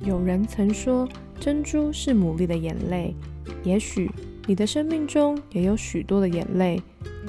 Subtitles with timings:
[0.00, 1.08] 有人曾说，
[1.40, 3.14] 珍珠是牡蛎的眼泪。
[3.64, 4.10] 也许
[4.46, 6.80] 你的生命中也有许多的眼泪，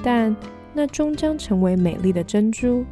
[0.02, 0.34] 但
[0.72, 2.84] 那终将成为美丽的珍珠。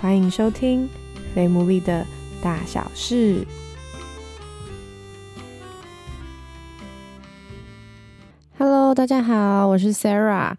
[0.00, 0.84] 欢迎收听
[1.34, 2.06] 《非牡蛎的
[2.42, 3.40] 大小事》。
[8.58, 10.54] Hello，大家好，我是 Sarah。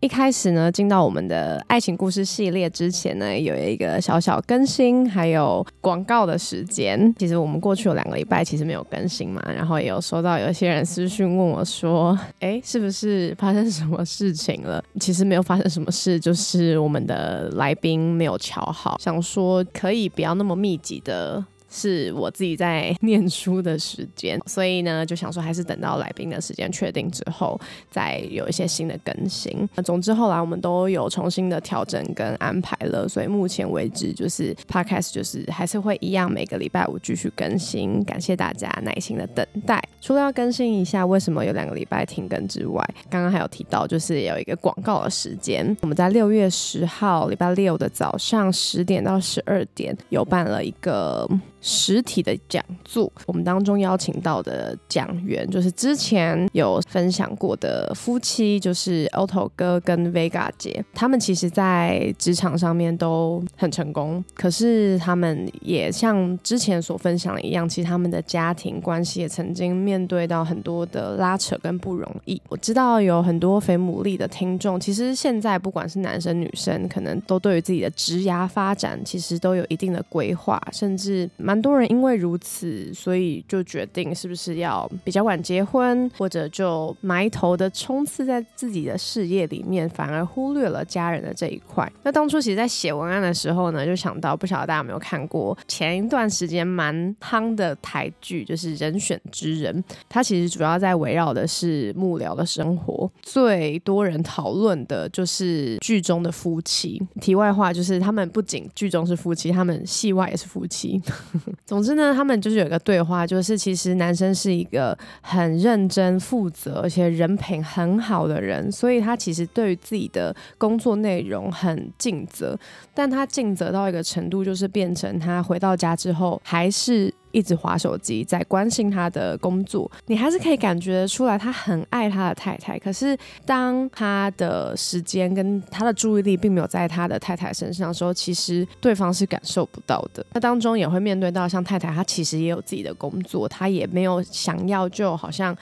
[0.00, 7.14] 一开始呢，进到我们的爱情故事系列之前呢，有一个小小更新，还有广告的时间。
[7.18, 21.44] 其实我们过去有两个礼拜其实没有更新嘛，然后也有收到有一些人私讯问我说：“哎，是不是发生什么事情了？”其实没有发生什么事，就是我们的来宾没有瞧好，想说可以不要那么密集的。
[21.70, 29.68] 是我自己在念书的时间，所以呢，就想说还是等到来宾的时间确定之后，再有一些新的更新。
[29.84, 38.02] 总之后来我们都有重新的调整跟安排了，所以目前为止就是 podcast 就是还是会一样每个礼拜五继续更新。
[38.04, 39.80] 感谢大家耐心的等待。
[40.00, 51.28] 除了要更新一下为什么有两个礼拜停更之外，刚刚还有提到就是有一个广告的时间，我们在六月十号礼拜六的早上十点到十二点有办了一个。
[51.60, 60.82] 实体的讲座，我们当中邀请到的讲员就是之前有分享过的夫妻，就是 Otto 哥跟 Vega 姐。
[60.94, 72.40] 他们其实，在职场上面都很成功，可是他们也像之前所分享的一样，其实他们的家庭关系也曾经面对到很多的拉扯跟不容易。
[72.48, 81.28] 我知道有很多肥牡蛎的听众，其实现在不管是男生女生，可能都对于自己的职涯发展，其实都有一定的规划，甚至。
[81.50, 91.90] 蛮多人因为如此，所以就决定是不是要比较晚结婚，或者就埋头的冲刺在自己的事业里面，反而忽略了家人的这一块。
[92.04, 99.74] 那当初其实，在写文案的时候呢，就想到不晓得大家有没有看过前一段时间蛮夯的台剧，就是《人选之人》。
[100.08, 107.02] 它其实主要在围绕的是幕僚的生活，最多人讨论的就是剧中的夫妻。
[107.20, 111.02] 题外话就是，他们不仅剧中是夫妻，他们戏外也是夫妻。
[111.66, 122.58] 总之呢，他们就是有一个对话，就是其实男生是一个很认真负责，而且人品很好的人，所以他其实对于自己的工作内容很尽责，
[122.94, 127.12] 但他尽责到一个程度，就是变成他回到家之后还是。
[127.32, 132.78] 一直划手机，在关心他的工作，你还是可以感觉出来，他很爱他的太太。
[132.78, 140.24] 可是，当他的时间跟他的注意力并没有在他的太太身上的时候，其实对方是感受不到的。
[140.32, 145.56] 那当中也会面对到，像太太，她其实也有自己的工作，她也没有想要，就好像。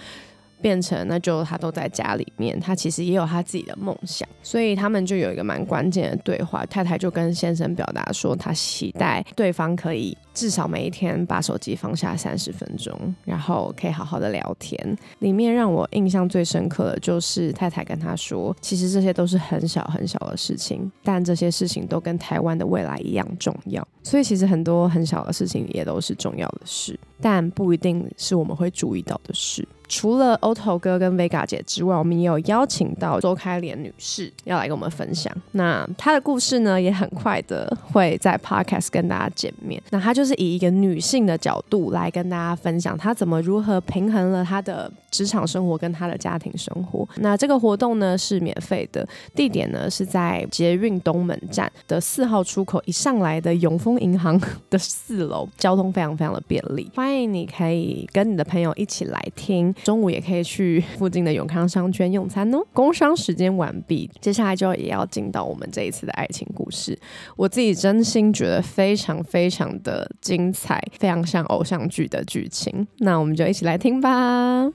[0.61, 6.67] 变成那就他都在家里面，他其实也有他自己的梦想，所以他们就有一个蛮关键的对话。
[6.67, 14.97] 太太就跟先生表达说，他期待对方可以至少每一天把手机放下三十分钟，然后可以好好的聊天。
[15.19, 23.85] 里面让我印象最深刻的就是太太跟他说，其实这些都是很小很小的事情，但这些事情都跟台湾的未来一样重要。
[24.05, 29.67] 所以其实很多很小的事情也都是重要的事，但不一定是我们会注意到的事。
[29.91, 35.35] 除了 Otto 哥跟 Vega 姐之外，我们也有邀请到周开莲女士要来跟我们分享。
[35.53, 39.83] 那她的故事呢，也很快的会在 Podcast 跟大家见面。
[39.89, 47.09] 那她就是是以一个女性的角度来跟大家分享，她怎么如何平衡了她的职场生活跟她的家庭生活。
[47.17, 56.91] 那这个活动呢是免费的，地点呢是在捷运东门站的四号出口一上来的永丰银行的四楼，交通非常非常的便利。
[56.95, 59.73] 欢迎你可以跟你的朋友一起来听。
[59.85, 62.59] 中午也可以去附近的永康商圈用餐哦。
[62.73, 66.99] 工商时间完毕，接下来就要也要进到我们这一次的爱情故事。
[67.37, 72.87] 我自己真心觉得非常非常的精彩，非常像偶像剧的剧情。
[72.99, 74.71] 那我们就一起来听吧。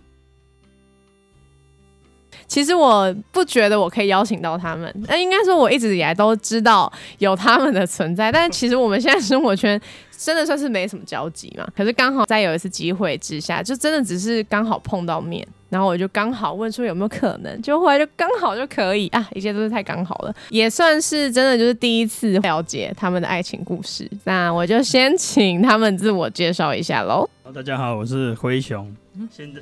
[2.48, 9.80] 其实我不觉得我可以邀请到他们，那应该说我一直以来都知道有他们的存在，但是其实我们现在生活圈。
[10.23, 11.67] 真的算是没什么交集嘛？
[11.75, 24.09] 可是刚好在有一次机会之下，就真的只是刚好碰到面，然后我就刚好问出有没有可能，就后来就刚好就可以啊，一切都是太刚好了，也算是真的就是第一次了解他们的爱情故事。
[24.23, 27.29] 那我就先请他们自我介绍一下喽。
[27.53, 28.96] 大家好，我是灰熊。
[29.29, 29.61] 现在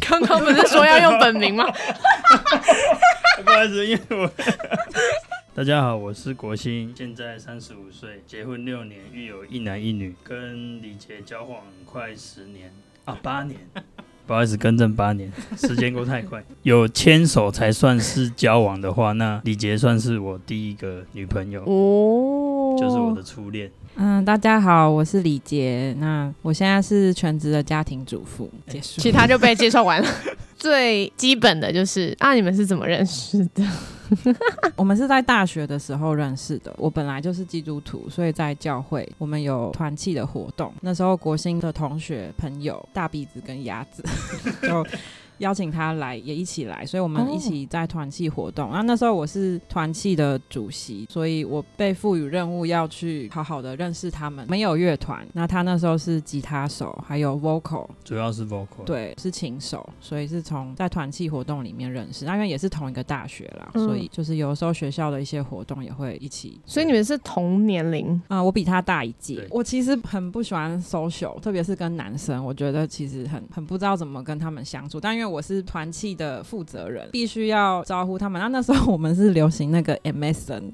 [0.00, 1.64] 刚刚不是说要用本名吗？
[3.44, 4.30] 不好意思，因为我。
[5.56, 12.72] 大家好，我是国兴，现在三十五岁，结婚六年，育有一男一女，跟李杰交往快十年
[13.04, 13.60] 啊，八年，
[14.26, 16.42] 不好意思，更正八年，时间过太快。
[16.64, 23.70] 有牵手才算是交往的话，那李杰算是我第一个女朋友哦，就是我的初恋。
[23.94, 25.94] 嗯，大家好，我是李杰。
[26.00, 28.50] 那我现在是全职的家庭主妇。
[28.66, 29.00] 结束。
[29.00, 30.08] 其他就被介绍完了。
[30.64, 33.62] 最基本的就是啊，你们是怎么认识的？
[34.76, 36.74] 我们是在大学的时候认识的。
[36.78, 40.72] 我本来就是基督徒，所以在教会我们有团契的活动。
[40.80, 44.02] 那时候国兴的同学朋友大鼻子跟鸭子
[44.66, 44.86] 就。
[45.38, 48.68] 邀请他来也一起来，所以我们一起在团契活动。
[48.68, 54.46] 然后那时候我是团契的主席，所以我被赋予任务要去好好的认识他们。
[54.48, 62.24] 没有乐团，那他那时候是吉他手，还有 vocal，主要是 vocal，对，是琴手，所以是从在团契活动里面认识。
[62.24, 66.60] 那因为也是同一个大学啦，所以就是有时候学校的一些活动也会一起。
[66.66, 68.42] 所以你们是同年龄啊？
[68.42, 69.46] 我比他大一届。
[69.50, 75.00] 我其实很不喜欢 social，特别是跟男生，我觉得其实很很不知道怎么跟他们相处。
[75.00, 78.40] 但因为我是团契的负责人，必须要招呼他们。
[78.40, 80.70] 那那时候我们是流行那个 MSN，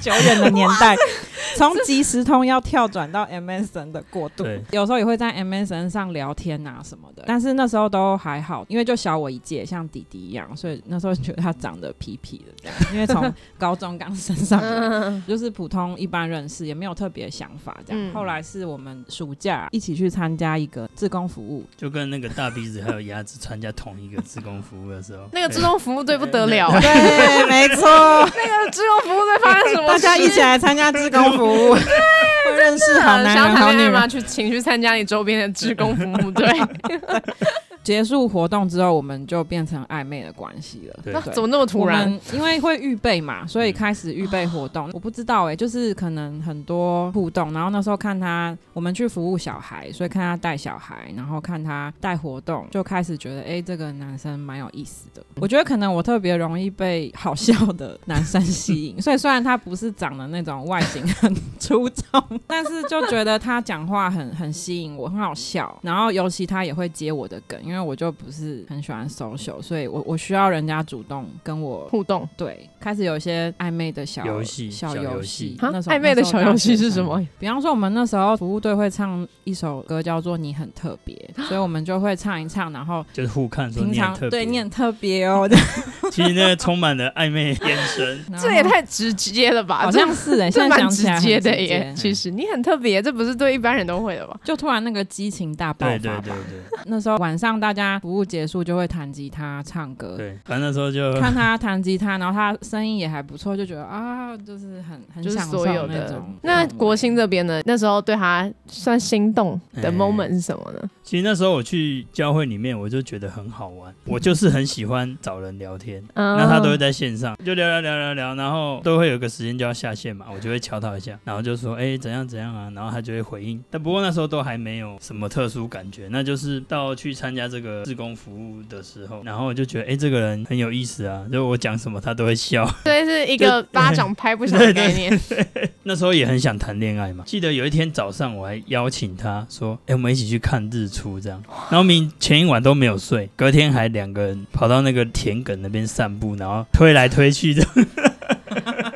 [0.00, 0.96] 久远的年代，
[1.56, 7.24] 从即时通要跳转到 MSN 的过渡，有时候也会在 MSN 上聊天啊什么的。
[7.26, 12.76] 但是那时候都还好，因为就小我一届，像弟弟一样，所以那时候觉得他长得皮皮的这样。
[12.92, 18.12] 因为从高中刚升上来， 就是普通一般认识，也没有特别想法这样。
[18.14, 23.72] 后来是我们暑假一起去参加一个志工服务，就跟那个大鼻子还有鸭子参加。
[23.72, 27.88] 同一个自工服务的时候，那个自工服务队不得了，对，没错，
[28.36, 29.88] 那个自工服务队发生什么？
[29.88, 36.46] 大家一起来参加自工服务，会认识好男人好女人，去请去参加你周边的职工服务队。
[37.82, 41.00] 结束活动之后，我们就变成暧昧的关系了。
[41.02, 42.08] 对，怎么那么突然？
[42.32, 44.88] 因为会预备嘛，所以开始预备活动。
[44.92, 47.52] 我不知道哎，就是可能很多互动。
[47.52, 55.24] 然后那时候看他，我们去服务小孩，所以看他带小孩，然后看他带活动，就开始觉得哎，这个男生蛮有意思的。
[55.40, 65.76] 我觉得可能我特别容易被好笑的男生吸引，所以虽然他不是长得那种外形很出众，但是就觉得他讲话很很吸引我，很好笑。
[65.82, 67.58] 然后尤其他也会接我的梗。
[67.72, 72.28] 因为我就不是很喜欢 social，所以我我需要人家主动跟我互动。
[72.36, 75.80] 对，开始有一些暧昧的小游戏，小游戏那。
[75.80, 77.26] 暧昧的小游戏是什么？
[77.38, 81.16] 比方说，我们那时候服务队会唱一首歌，叫做《你很特别》，
[81.48, 85.48] 所以我们就会唱一唱，然后就是互看，平常对你很特别哦。
[86.12, 89.78] 其实那个充满了暧昧眼神，这也太直接了吧？
[89.78, 91.94] 好像是哎，这蛮直接的耶。
[91.96, 94.38] 其实你很特别，这不是对一般人都会的吧？
[94.44, 95.92] 就突然那个激情大爆发。
[95.96, 97.61] 对对对对，那时候晚上。
[97.62, 106.34] 大家服务结束就会弹吉他唱歌，对，反正那时候就看他弹吉他，然后他声音也还不错，就觉得啊，就是很很享受那种。
[106.42, 107.62] 那国兴这边呢？
[107.64, 110.90] 那时候对他算心动的 moment 是什么呢？
[111.04, 123.62] 其实那时候我去教会里面，我就觉得很好玩，我就是很喜欢找人聊天，那他都会在线上就聊聊聊聊聊，然后都会有个时间就要下线嘛，我就会敲他一下，然后就说哎怎样怎样啊，然后他就会回应。
[123.70, 127.51] 但不过那时候都还没有什么特殊感觉，那就是到去参加。
[127.52, 135.20] 这个自工服务的时候，然后我就觉得，哎，这个人很有意思啊，就我讲什么他都会笑， 对，是一个巴掌拍不响的概念。
[135.84, 141.42] 那时候也很想谈恋爱嘛，记得有一天早上我还邀请他说，哎，我们一起去看日出这样。
[141.70, 147.62] 然后明前一晚都没有睡，隔天还两个人跑到那个田埂那边散步，然后推来推去的。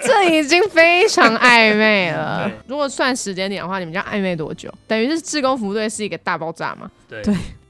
[0.03, 2.50] 这已经非常暧昧了。
[2.69, 4.73] 如果算时间点的话，你们家暧昧多久？
[4.87, 6.91] 等于是自工服务队是一个大爆炸嘛？
[7.08, 7.23] 对。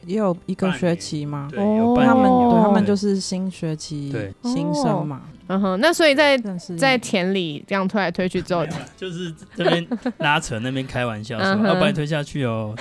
[0.07, 1.51] 也有一个学期吗？
[1.57, 5.23] 哦，他们对他们就是新学期新生嘛。
[5.49, 6.37] 嗯哼，那所以在
[6.79, 9.87] 在田里这样推来推去之后，就是这边
[10.19, 12.75] 拉扯，那边开玩笑说要把你推下去哦，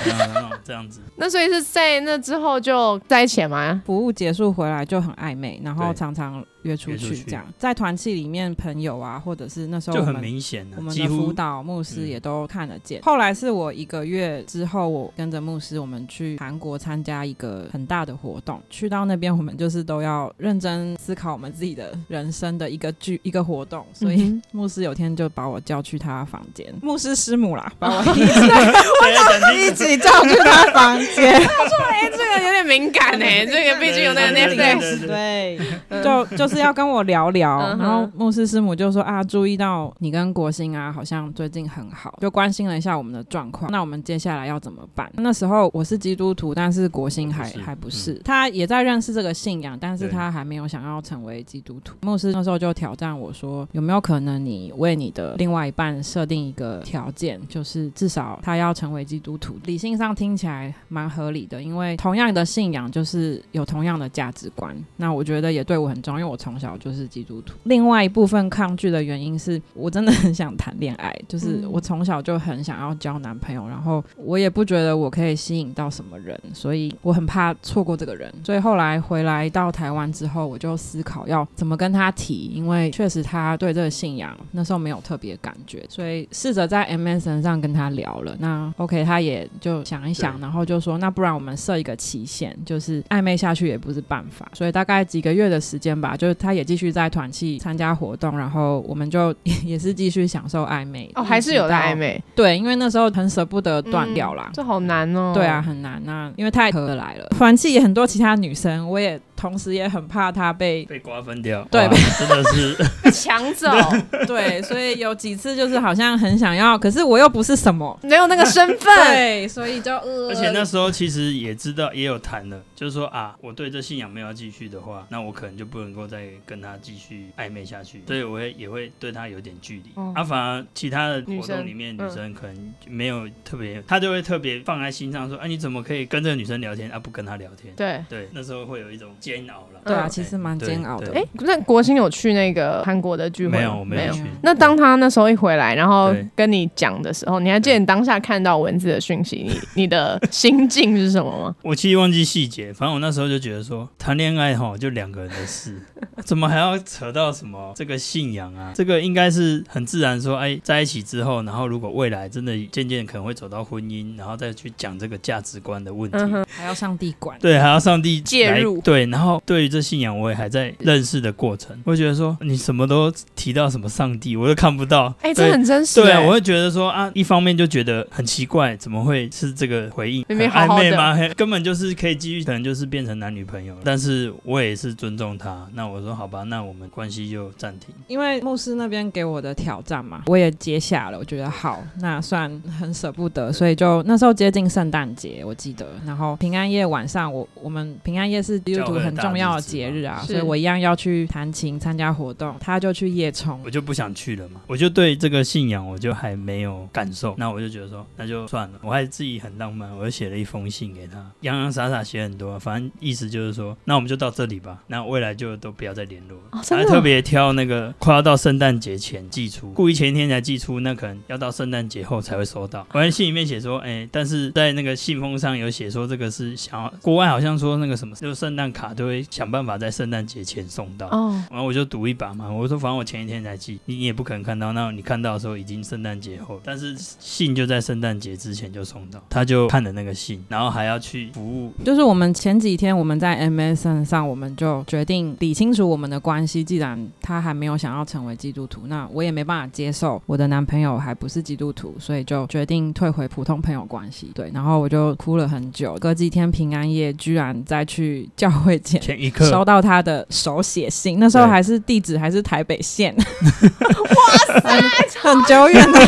[0.64, 1.00] 这样子。
[1.18, 3.82] 那所以是在那之后就在一起吗？
[3.86, 7.46] 服务结束回来就很暧昧，然后常常约出去这样。
[7.58, 13.02] 在团契里面，朋友啊，或者是那时候就很明显，我们的辅导牧师也都看得见。
[13.04, 18.62] 后来是我一个月之后，我跟着牧师，我们去韩国参加一个很大的活动。
[18.70, 22.55] 去到那边，我们就是都要认真思考我们自己的人生。
[22.58, 28.02] 的一个剧一个活动，所以牧师有天就把我叫去他房间，牧师师母啦，把我
[29.56, 31.34] 一起一起叫去他房间。
[31.44, 35.60] 他说：“哎，这个有点敏感 哎，这个毕竟有那个 Netflix，对，
[36.04, 37.60] 就就是要跟我聊聊。
[37.78, 43.72] 然后牧师师母就说啊，注意到你跟国兴啊，好像最近很好，就关心了一下我们的状况。
[43.72, 45.12] 那我们接下来要怎么办？
[45.16, 51.96] 那时候我是基督徒，但是国兴还还不是，他也在认识这个信仰，但是他还没有想要成为基督徒。
[52.02, 52.34] 牧师。
[52.46, 59.56] 时候就挑战我说，有没有可能你为你的另外一半设定一个条件，就是至少他要成为基督徒？
[59.66, 62.66] 理性上听起来蛮合理的，因为同样的信。
[62.66, 64.76] 信仰就是有同样的价值观。
[64.98, 67.54] 那我觉得也对我很重要，因为我从小就是基督徒。
[67.66, 78.34] 另外一部分抗拒的原因是我真的很想谈恋爱，就是我从小就很想要交男朋友，然后我也不觉得我可以吸引到什么人，所以我很怕错过这个人。
[78.44, 88.36] 所以后来回来到台湾之后，我就思考要怎么跟他提，因为确实他对这个信仰那时候没有特别感觉，所以试着在 MSN 上跟他聊了。
[88.40, 101.10] 那 OK，他也就想一想，然后就说：“那不然我们设一个期限，就是暧昧下去也不是办法。”所以大概几个月的时间吧，就是他也继续在团契参加活动，然后我们就也是继续享受暧昧。
[101.16, 102.22] 哦，还是有的暧昧。
[102.36, 104.50] 对，因为那时候很舍不得断掉啦。
[104.54, 105.32] 这好难哦。
[105.34, 107.26] 对啊，很难啊，因为太合得来了。
[107.30, 109.20] 团契也很多其他女生，我也。
[109.36, 111.88] 同时也很怕他被被瓜分掉，对，
[112.18, 112.76] 真的是
[113.12, 113.70] 抢走，
[114.26, 130.02] 对，所以有几次就是好像很想要，可是我又不是什么，没有那个身份， 对，所以就呃，而且那时候其实也知道，也有谈了，就是说啊，我对这信仰没有要继续的话，那我可能就不能够再跟他继续暧昧下去，所以我也也会对他有点距离。
[130.14, 137.74] 啊，反而其他的活动里面女生可能没有特别，他就会特别放在心上，说，哎，你怎么可以跟这个女生聊天，啊，不跟她聊天？
[137.76, 139.14] 对对，那时候会有一种。
[139.26, 141.12] 煎熬了，对啊，其实蛮煎熬的。
[141.16, 143.84] 哎，那国兴有去那个韩国的聚会没有？
[143.84, 144.14] 没有。
[144.44, 151.56] 那当他那时候一回来，然后跟你讲的时候，你还记得你当下看到文字的讯息，你 你的心境是什么吗？
[151.64, 155.82] 我其实忘记细节，反正我那时候就觉得说，谈恋爱哈就两个人的事，
[156.24, 158.72] 怎么还要扯到什么这个信仰啊？
[158.76, 166.18] 这个应该是很自然说，哎，在一起之后，然后如果未来真的渐渐可能会走到婚姻，然后再去讲这个价值观的问题，
[166.48, 169.08] 还要上帝管，对，还要上帝介入，对。
[169.16, 171.74] 然后对于这信仰，我也还在认识的过程。
[171.86, 175.14] 我觉得说你什么都提到什么上帝， 我都看不到。
[175.22, 176.02] 哎，这很真实。
[176.02, 180.22] 对啊，我会觉得说啊，一方面就觉得很奇怪，怎么会是这个回应？
[180.26, 181.18] 暧昧吗？
[181.38, 183.74] 根本就是可以继续，可能就是变成男女朋友。
[183.86, 185.66] 但是我也是尊重他。
[185.74, 187.96] 那我说好吧，那我们关系就暂停。
[188.08, 191.18] 因为牧师那边给我的挑战嘛，我也接下了。
[191.18, 199.05] 我觉得好，那算很舍不得，所以就那时候接近圣诞节，我记得，然后平安夜晚上，我我们平安夜是基督徒。
[199.06, 202.56] 很重要的节日啊，所以我一样要去弹琴参加活动。
[202.60, 204.62] 他就去夜冲，我就不想去了嘛。
[204.68, 207.36] 我就对这个信仰，我就还没有感受。
[207.38, 208.80] 那我就觉得说，那就算了。
[208.82, 214.80] 我还自己很浪漫，我就写了一封信给他，洋洋洒洒写很多，反正意思就是说，那我们就到这里吧。
[214.88, 216.64] 那未来就都不要再联络了。
[216.64, 222.88] 还特别挑那个快要到圣诞节前寄出，故意前一天才寄出，那可能要到圣诞节后才会收到。
[222.94, 228.95] 我在信里面写说，哎，但是在那个信封上有写说，这个是想要国外好像说那个什么，就是圣诞卡。
[228.96, 231.10] 都会想办法在圣诞节前送到，
[231.52, 232.50] 然后我就赌一把嘛。
[232.50, 234.72] 我说反正我前一天才寄，你也不可能看到。
[234.72, 239.22] 那你看到的时候已经圣诞节后，但是信就在圣诞节之前就送到。
[239.30, 241.74] 他就看了那个信，然后还要去服务。
[241.84, 246.64] 就是我们前几天我们在 MSN 上，我们就决定理清楚我们的关系。
[246.64, 254.32] 既然他还没有想要成为基督徒，那我也没办法接受我的男朋友还不是基督徒，所以就决定退回普通朋友关系。
[254.34, 255.96] 对，然后我就哭了很久。
[256.00, 258.80] 隔几天平安夜，居然再去教会。
[258.86, 264.82] 前一刻收到他的手写信，那时候还是地址还是台北县，哇塞，
[265.22, 266.00] 很久远的，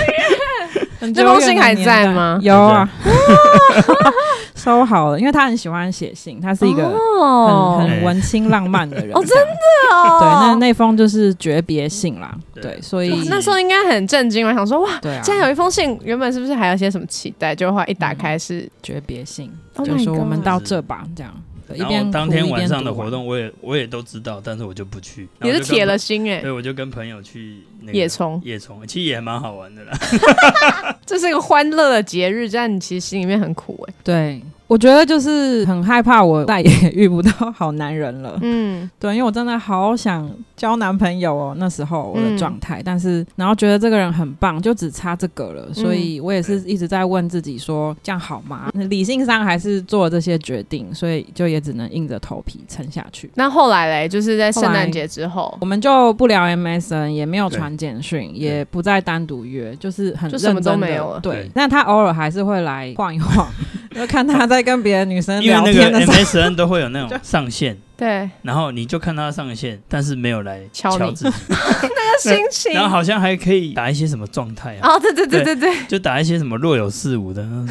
[1.13, 2.39] 这封信还在吗？
[2.41, 2.89] 有啊，
[4.55, 9.15] 收好了，因为他很喜欢写信，他是一个很很文青浪漫的人。
[9.15, 17.55] 哦，真的哦，对，那那封就是诀别信啦，对，所以那时候应该很震惊我想说哇，对，竟然有一封信，原本是不是还有些什么期待？
[17.55, 19.51] 就话一打开是诀别信，
[19.83, 21.33] 就说我们到这吧，这样。
[21.75, 25.27] 然后当天晚上的活动，我也我也都知道，但是我就不去。
[25.41, 29.97] 也是铁了心哎，对，我就跟朋友去野冲，野冲其实也蛮好玩的啦。
[31.05, 33.93] 这是一个欢乐的节日，但你其实心里面很苦哎。
[34.03, 34.41] 对。
[34.67, 38.37] 我觉得就是很害怕，我再也遇不到好男人了。
[38.41, 41.55] 嗯， 对，因为我真的好想交男朋友哦。
[41.57, 45.73] 那时候我的状态，但是然后觉得这个人很棒，就只差这个了。
[45.73, 48.69] 所以我也是一直在问自己说，这样好吗？
[48.73, 53.31] 理性上还是做了这些决定，所以就也只能硬着头皮撑下去。
[53.35, 61.19] 那后来嘞，就是在圣诞节之后，我们就不聊 MSN，也没有传简讯，也不再单独约，就是很就什么都没有了。
[61.21, 63.47] 对，但他偶尔还是会来晃一晃。
[63.97, 75.55] 就看他在跟别的女生聊天的时候，MSN 都会有那种 上线，对，然后你就看他上线，但是没有来敲自己， 那个心情，然后好像还可以打一些什么状态啊，哦，对对对对。
[75.55, 77.67] 对，就打一些什么若有似无的，什么，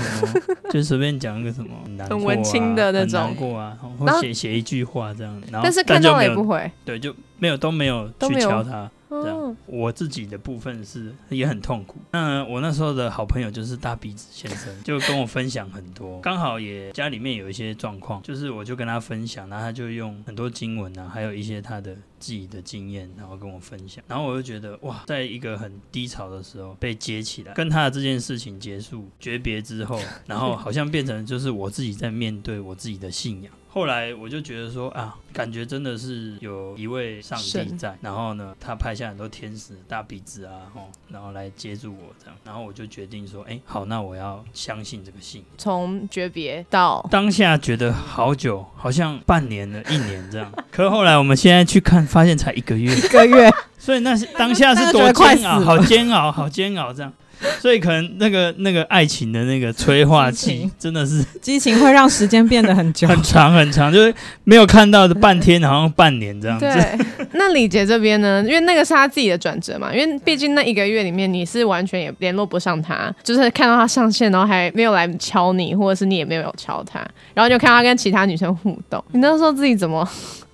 [0.70, 1.68] 就随便讲一个什么
[2.08, 8.90] 很文青的那种，难过啊，然后写写一句话这样，然后但是看到也不回，对，就没有都没有去敲他。
[9.22, 11.96] 这样，我自己的部分是也很痛苦。
[12.12, 33.52] 那我那时候的好朋友就是大鼻子先生，就跟我分享很多， 刚好也家里面有一些状况，就是我就跟他分享，然后他就用很多经文啊，还有一些他的自己的经验，然后跟我分享，然后我就觉得哇，在一个很低潮的时候被接起来，跟他的这件事情结束诀别之后， 然后好像变成就是我自己在面对我自己的信仰。
[33.76, 45.44] 后来我就觉得说啊，感觉真的是有一位上帝在，然后呢，他拍下很多天使、大鼻子啊，吼，然后来接住我这样，然后我就决定说，哎，好，那我要相信这个信。
[45.58, 57.12] 从诀别到当下觉得好久，好像半年了、一年这样，可是后来我们现在去看，发现才一个月，一个月， 所以那是当下是多煎熬，好煎熬，好煎熬这样。
[57.60, 64.14] 所以可能那个那个爱情的那个催化剂真的是激情会让时间变得很久 很长很长，就是
[64.44, 66.64] 没有看到的半天，好像半年这样子。
[66.64, 68.42] 对， 那李杰这边呢？
[68.46, 77.00] 因为那个是他自己的转折嘛，因为毕竟那一个月里面你是完全也联络不上他，就是看到他上线，然后还没有来敲你，或者是你也没有敲他，
[77.34, 79.02] 然后就看他跟其他女生互动。
[79.12, 80.08] 你那时候自己怎么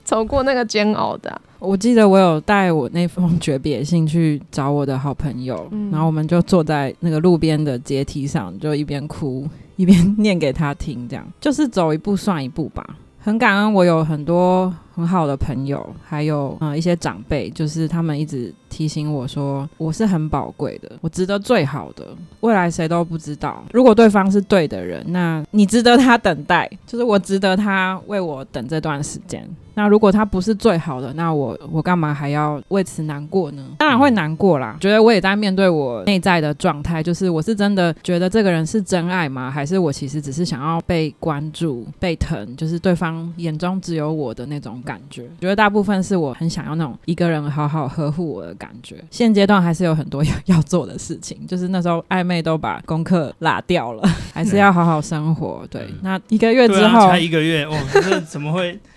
[0.05, 1.41] 走过那个煎熬的？
[1.62, 12.85] 我记得我有带我那封诀别信去找我的好朋友，然后我们就坐在那个路边的阶梯上，就一边哭一边念给他听，这样就是走一步算一步吧。
[13.25, 22.04] 很感恩我有很多很好的朋友，还有嗯一些长辈，就是他们一直提醒我说我是很宝贵的，我值得最好的，
[22.40, 23.62] 未来谁都不知道。
[23.73, 29.49] 如果对方是对的人，那你值得他等待，就是我值得他为我等这段时间。
[29.75, 33.64] 那如果他不是最好的，那我我干嘛还要为此难过呢？
[33.79, 34.76] 当然会难过啦。
[34.81, 39.50] 觉得我也在面对我内在的状态，就是我是真的觉得这个人是真爱吗？
[39.50, 45.23] 还是我其实只是想要被关注、被疼，就是对方眼中只有我的那种感觉？
[45.41, 48.97] 觉得大部分是我很想要那种一个人好好呵护我的感觉。
[49.11, 54.02] 现阶段还是有很多要要做的事情， 就是那时候暧昧都把功课拉掉了，
[54.35, 55.67] 还是要好好生活。
[55.71, 58.79] 对，那一个月之后才一个月，哦，这怎么会？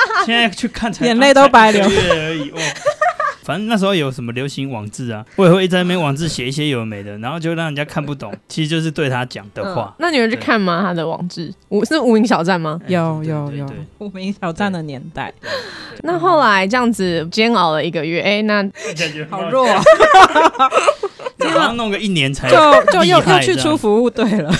[0.26, 2.52] 现在去看，眼泪都白流而已。
[3.42, 9.94] 反正那时候有什么流行网字啊，我也会在那边网字写一些有没的，然后就让人家看不懂， 其实就是对他讲的话。
[9.98, 10.82] 那你们去看吗？
[10.82, 12.78] 他的网字无是无名小站吗？
[12.88, 13.66] 有有有
[14.00, 15.32] 无名小站的年代。
[16.02, 18.62] 那后来这样子煎熬了一个月，哎，那
[19.30, 19.82] 好弱，啊，
[21.38, 22.56] 然后弄个一年才就
[22.92, 24.52] 就又又去出服务队了。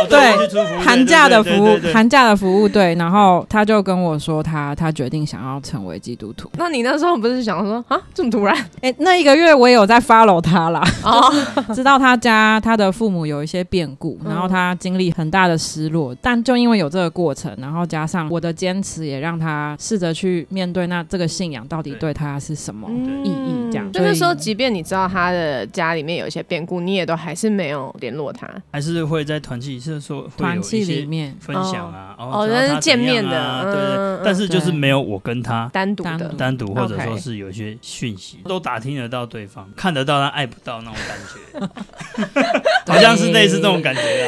[0.08, 6.50] 对，寒假的服务，寒假的服务对，然后他就跟我说，他他决定想要成为基督徒。
[6.56, 8.56] 那你那时候不是想说啊，这么突然？
[8.82, 11.32] 哎，那一个月我也有在 follow 他啦，哦，
[11.74, 22.88] 知道他家他的父母有一些变故，然后他经历很大的失落，但就因为有这个过程，然后加上我的坚持，也让他试着去面对那这个信仰到底对他是什么
[23.24, 23.67] 意义。
[23.92, 29.78] 这样，就是说，即便你知道他的家里面有一些变故，你也都还是没有联络他，还是会在团契。
[29.78, 34.24] 是说团契里面分享啊，哦，那是见面的，对对。
[34.24, 42.52] 但是就是没有我跟他单独的单独，或者说是有一些讯息都打听得到对方，看得到但爱不到那种感觉，
[42.92, 44.26] 好像是类似这种感觉啊。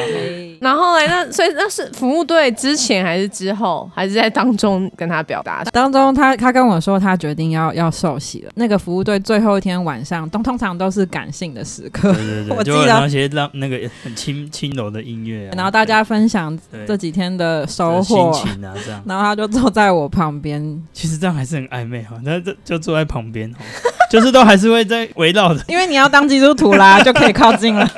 [0.61, 5.63] 然后来，那所以那是服务队之前还是之后，还是在当中跟他表达？
[5.65, 8.51] 当中他他跟我说他决定要要受洗了。
[8.55, 12.13] 那个服务队最后一天晚上，都通常都是感性的时刻。
[12.13, 16.55] 对对对， 我记得那些让那个很 轻轻柔的音乐，然后大家分享
[16.87, 19.01] 这几天的收获心情啊，这样。
[19.07, 22.15] 然后他就坐在我旁边，其实这样还是很暧昧哈。
[22.23, 23.51] 他这就坐在旁边，
[24.11, 25.63] 就是都还是会在围绕着。
[25.67, 27.89] 因为你要当基督徒啦，就可以靠近了。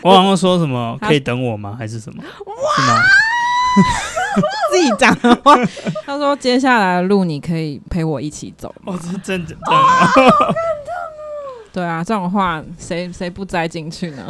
[0.00, 1.34] 我好像说什么可以等。
[1.34, 1.74] 等我吗？
[1.76, 2.22] 还是什么？
[2.22, 2.96] 是吗？
[4.70, 5.56] 自己讲的话，
[6.04, 8.74] 他说接下来的路你可以陪我一起走。
[8.84, 9.56] 哦，这是真的。
[11.74, 14.24] 对啊，这种话谁谁不栽进去呢？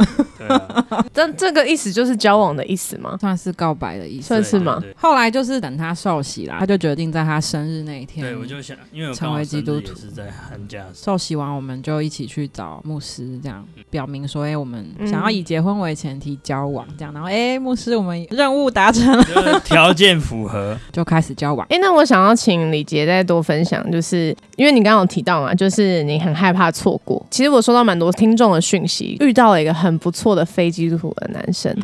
[1.12, 3.18] 这 这个意思就是交往的意思吗？
[3.20, 4.82] 算是告白的意思，算是吗？
[4.96, 21.66] 后来就是等他受洗啦，他就决定在他生日那一天，对我就想，因为成为基督徒是在寒假受洗完，我们就一起去找牧师，这样表明说，哎，我们想要以结婚为前提交往，这样，然后，哎，牧师，我们任务达成了， 条件符合，就开始交往。
[21.68, 27.24] 哎，那我想要请李杰再多分享，就是因为你刚刚有提到嘛，就是你很害怕错过。
[27.34, 31.76] 其实我收到蛮多听众的讯息，遇到了一个很不错的非基督徒的男生，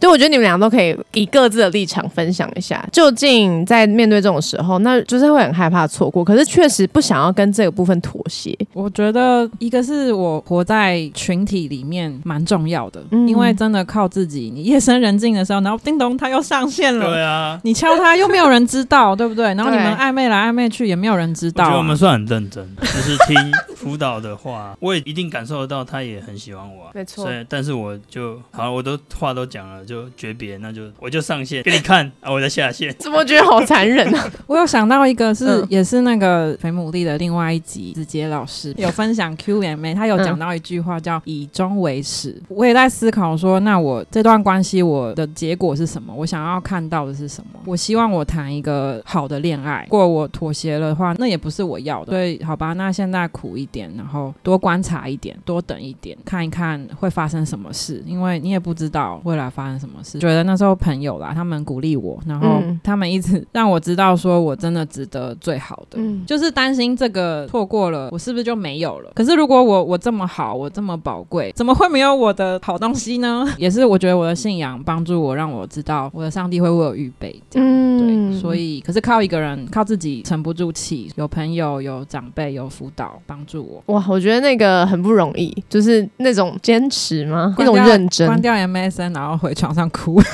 [0.00, 8.52] 对我觉得你们俩都可以以各自的立场分享一下，究竟在面对这种时候，那就是会很害怕错过，可是确实不想要跟这个部分妥协。
[8.72, 19.44] 我觉得一个是我活在群体里面蛮重要的，因为真的靠自己，你夜深人静的时候，然后叮咚他又上线了，对啊，你敲他又没有人知道，对不对？
[19.54, 21.62] 然后你们暧昧来暧昧去也没有人知道。
[21.62, 23.36] 我觉得我们算很认真，就是听
[23.76, 27.28] 辅导的话，我也一定感受得到他也很喜欢我，没错。
[27.48, 32.94] 但是我就好，我都话都讲了，就诀别，那就我就上线给你看啊，我在下线。
[32.98, 34.30] 怎么觉得好残忍啊？
[34.46, 42.40] 我有想到一个是，也是那个肥牡蛎的另外一集，子杰老师 有分享 Q&A，他有讲到一句话叫“以终为始”。
[42.48, 46.14] 我也在思考说，那我这段关系我的结果是什么？
[46.14, 47.60] 我想要看到的是什么？
[47.64, 49.82] 我希望我谈一个好的恋爱。
[49.90, 52.12] 如果我妥协了的话，那也不是我要的。
[52.12, 60.18] 所以好吧，那现在苦一点，然后多观察一点，多等一点，看一看会发生什么事，因为你也不知道未来发生什么事。
[60.20, 69.10] 觉得那时候朋友啦，他们鼓励我，然后他们一直让我知道说我真的值得最好的，就是担心这个错过了，我是不是就没有了？
[69.14, 73.46] 可是如果我我这么好，我这么宝贵，怎么会没有我的好东西呢？
[73.58, 77.42] 也是我觉得我的信仰帮助我，让我知道我的上帝会为我预备。
[77.54, 83.94] 嗯，对，所以可是靠一个人，靠自己沉不住气，有朋友、有长辈、有辅导帮助我。
[83.94, 87.54] 哇，我觉得那个很不容易，就是那种坚持吗？
[87.56, 90.20] 那种认真，关掉 MSN，然后回床上哭。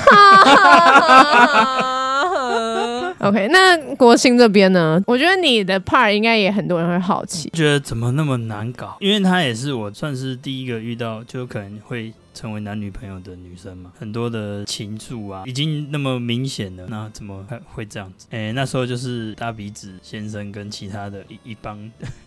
[3.18, 5.00] OK，那国兴这边呢？
[5.06, 8.96] 我觉得你的 part 应该也很多人会好奇，觉得怎么那么难搞？
[8.98, 12.12] 因为她也是我算是第一个遇到，就可能会。
[12.34, 18.26] 成为男女朋友的女生嘛，很多的情愫啊，已经那么明显了，那怎么会这样子？
[18.30, 21.78] 哎，那时候就是大鼻子先生跟其他的一一帮。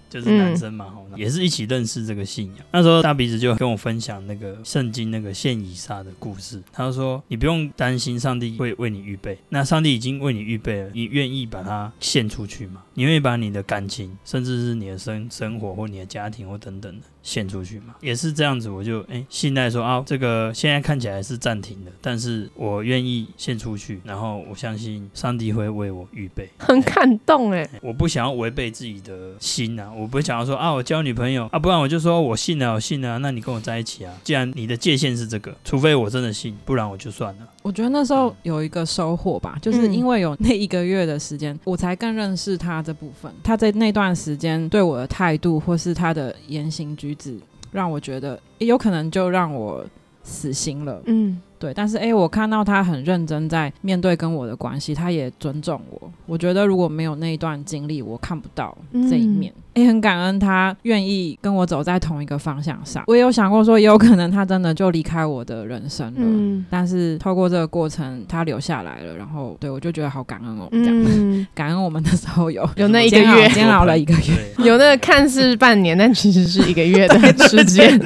[0.09, 2.65] 就是男生嘛，也是一起认识这个信仰。
[2.71, 6.61] 那时候大鼻子就跟我分享那个圣经那个献以撒的故事。
[6.71, 9.37] 他说：“你不用担心，上帝会为你预备。
[9.49, 12.83] 那上帝已经为你预备了，你愿意把它献出去吗？
[12.93, 23.99] 你愿意把你的感情，甚至是你的生生活或你的家庭或等等的献出去吗？”也是这样子，我就哎信赖说啊，这个现在看起来是暂停的，但是我愿意献出去。
[24.03, 26.49] 然后我相信上帝会为我预备。
[26.59, 30.07] 很感动哎，我不想要违背自己的心啊，我。
[30.07, 34.13] 不会想要说啊，我交女朋友啊，不然我就说我信了，我信了，那你跟我在一起啊。
[34.23, 37.41] 既然你的界限是这个，除非我真的信，不然我就算了。
[37.61, 43.31] 我觉得那时候有一个收获吧，就是因为有那一个月的时间，我才更认识他这部分。
[43.43, 47.37] 他在那段时间对我的态度，或是他的言行举止，
[47.71, 49.85] 让我觉得有可能就让我
[50.23, 51.01] 死心了。
[51.07, 51.41] 嗯。
[51.65, 56.11] 对，但是哎，我看到他很认真在面对跟我的关系，他也尊重我。
[56.27, 58.77] 我觉得如果没有那一段经历，我看不到
[59.09, 59.51] 这一面。
[59.73, 63.03] 也很感恩他愿意跟我走在同一个方向上。
[63.07, 66.19] 我也有想过说，也有可能他真的就离开我的人生了。
[66.19, 69.17] 嗯，但是透过这个过程，他留下来了。
[69.17, 70.69] 然后，对我就觉得好感恩哦。
[70.71, 77.99] 嗯， 感恩我们那时候有 有那一个月煎熬了一个月，有那个看似半年，但其实是一个月的 时间。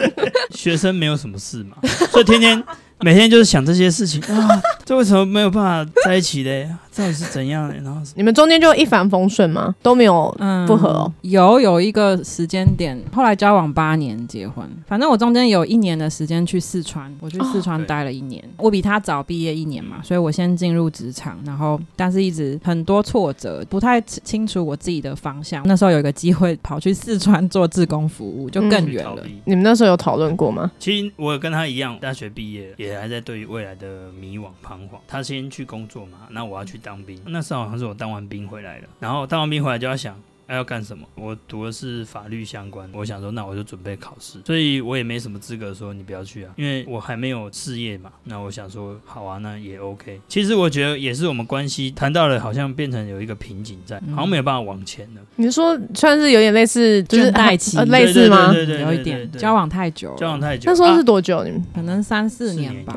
[0.50, 1.78] 学生没有什么事嘛，
[2.10, 2.64] 所以天天。
[3.02, 6.70] 每天就是想这些事情啊，这为什么没有办法在一起嘞？
[7.00, 7.74] 到底是怎样？
[7.82, 9.74] 然后你们中间就一帆风顺吗？
[9.82, 10.36] 都没有
[10.68, 11.10] 不合？
[11.22, 14.70] 有有一个时间点，后来交往八年结婚。
[14.86, 18.44] 反正我中间有一年的时间去四川，我去四川待了一年。
[18.58, 25.64] 我比他早毕业一年嘛，所以我先进入职场，然后但是一直很多挫折，不太清楚我自己的方向。
[25.66, 29.24] 那时候有一个机会跑去四川做志工服务，就更远了。
[29.46, 30.70] 你们那时候有讨论过吗？
[30.78, 35.00] 其实我跟他一样，大学毕业也还在对于未来的迷惘彷徨。
[35.08, 37.20] 他先去工作嘛，那我要去当兵。
[37.28, 40.16] 那时候好像是我当完兵回来了，然后当完兵回来就要想。
[40.50, 41.06] 还要干什么？
[41.14, 48.10] 我读的是法律相关，我想说，那我就准备考试，所以我也没什么资格说你不要去啊，因为我还没有事业嘛。
[48.24, 50.20] 那我想说，好啊，那也 OK。
[50.28, 55.22] 其实我觉得也是我们关系谈到了，好像变成有一个瓶颈在，好像没有办法往前了。
[55.36, 58.52] 你说算是有点类似，就是爱情类似吗？
[58.52, 60.64] 对对，有一点交往太久，交往太久。
[60.66, 61.44] 那时候是多久？
[61.44, 62.96] 你们可能三四年吧。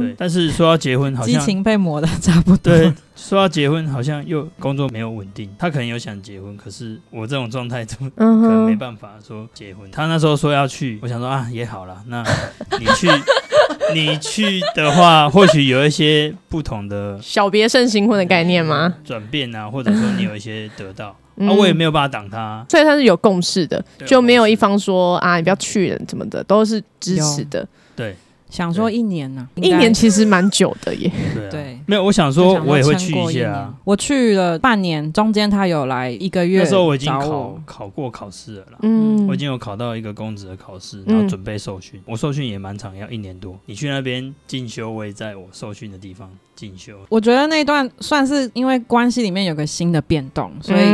[0.00, 2.72] 对，但是说要结婚，好像激情被磨的差不多。
[2.72, 2.90] 对。
[3.16, 5.48] 说要结婚，好像又工作没有稳定。
[5.58, 9.90] 他可能有想结婚，可是我这种状态怎么，可能没办法说结婚。
[9.90, 12.24] 他那时候说要去，我想说啊，也好了，那
[12.78, 13.08] 你去，
[13.94, 18.94] 你去的话，或许有一些不同的小别胜新婚的概念吗？
[19.04, 27.66] 转变啊，或者说你有一些得到，啊，我也没有办法挡他，所以他是有共识的，就没有一方说啊，你不要去了什么的，都是支持的。
[27.94, 28.16] 对。
[28.54, 31.10] 想说一年呢，一年其实蛮久的耶。
[31.34, 33.74] 对对，没有，我想说我也会去一下。
[33.82, 36.60] 我去了半年，中间他有来一个月。
[36.60, 42.00] 那时候我已经考考过考试了啦，嗯，我已经有考到一个公职的考试，然后准备受训。
[42.06, 43.58] 我受训也蛮长，要一年多。
[43.66, 46.30] 你去那边进修，我也在我受训的地方。
[46.56, 50.84] 进修，我觉得那段算是因为关系里面有个新的变动，所以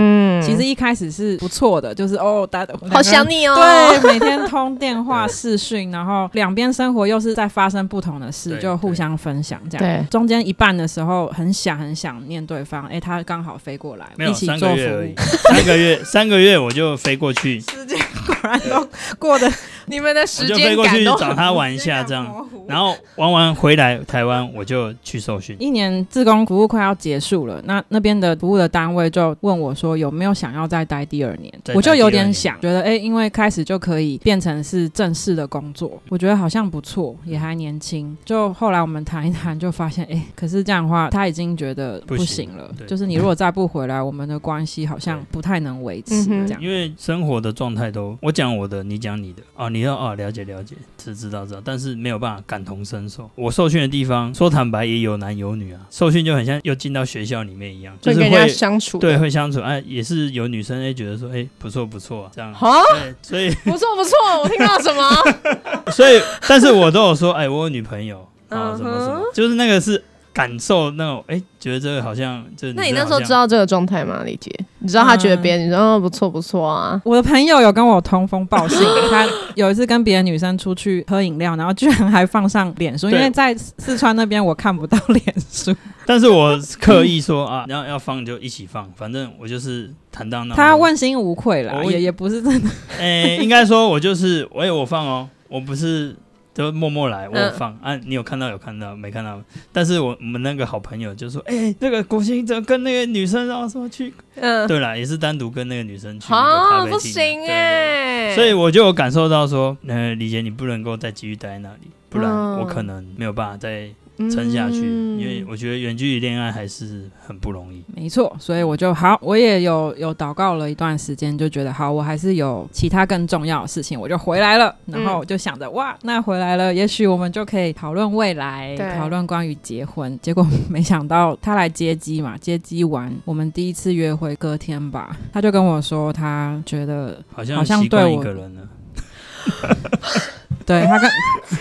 [0.42, 3.54] 其实一开始是不错的，就是哦，大家好想你哦，
[4.00, 9.86] 对，每天通电话视讯，然后两边生活又是在发生不同的事，就互相分享这样。
[9.86, 15.14] 对，中间一半的时候很想很想念对方，哎，他刚好飞过来，一起做服务，
[15.48, 19.50] 三个月，三个月我就飞过去，时间 果然都过得，
[19.90, 25.56] 你们的时间就飞过去找他玩一下这样，然后玩完回来台湾我就去受训。
[25.58, 31.52] 一年自工服务快要结束了，那那边的服务的单位就问我说有没有想要再待第二年？
[31.74, 38.16] 我就有点想，觉得哎，因为开始就可以变成是正式的工作，我觉得好像不错，也还年轻。
[38.24, 46.62] 就后来我们谈一谈，就发现哎，可是这样的话他已经觉得不行了，就是你如果再不回来，我们的关系好像不太能维持这样。
[46.62, 53.28] 因为生活的状态都我讲我的，你讲你的啊，你要啊了解了解，是知道知道，但是没有办法感同身受。
[53.34, 55.30] 我受训的地方说坦白也有男。
[55.40, 59.60] 有女啊，受训就很像又进到学校里面一样，就是会相处，对，会相处。
[59.60, 62.52] 哎，也是有女生哎觉得说，哎，不错不错，这样。
[62.52, 62.82] 好，
[63.22, 64.12] 所以不错不错，
[64.42, 65.02] 我听到什么？
[65.92, 70.02] 所以，但是我都有说，哎，我有女朋友啊，什么什么，就是那个是。
[70.32, 74.50] 感受那种，哎，觉得这个好像，就那你那时候知道这个状态吗，李杰？
[74.78, 77.00] 你知道他觉得别人，你说不错不错啊。
[77.04, 78.78] 我的朋友有跟我通风报信，
[79.10, 85.74] 他有一次跟别的女生出去喝饮料，然后居然还放上脸书，因为在四川那边我看不到脸书。
[86.06, 90.56] 但是我刻意说啊，要要放就一起放，反正我就是坦荡荡。
[90.56, 92.70] 他问心无愧了，也也不是真的。
[92.98, 96.14] 哎，应该说我就是，我我放哦，我不是。
[96.52, 97.78] 都默默来，我放。
[97.82, 99.40] 啊，你有看到有看到没看到？
[99.72, 113.88] 但是我我们那个好朋友就说，哎，那个国兴怎跟那个女生然后说去，嗯，对啦，也是单独跟那个女生去啊，不行哎，所以我就有感受到说，呃，李杰你不能够再继续待在那里，不然我可能没有办法再。
[114.28, 117.82] 撑下去，因为我觉得远距离恋爱还是很不容易。
[117.94, 124.74] 没错，所以我就好，我也有有祷告了一段时间，就觉得好，我还是有其他更重要的事情，我就回来了。
[124.86, 130.18] 然后我就想着，哇，那回来了，也许我们就可以讨论未来，讨论关于结婚。
[130.20, 138.22] 结果没想到他来接机嘛，接机完，我们第一次约会隔天吧，他就跟我说，他觉得好像好像对我。
[140.70, 141.10] 对他跟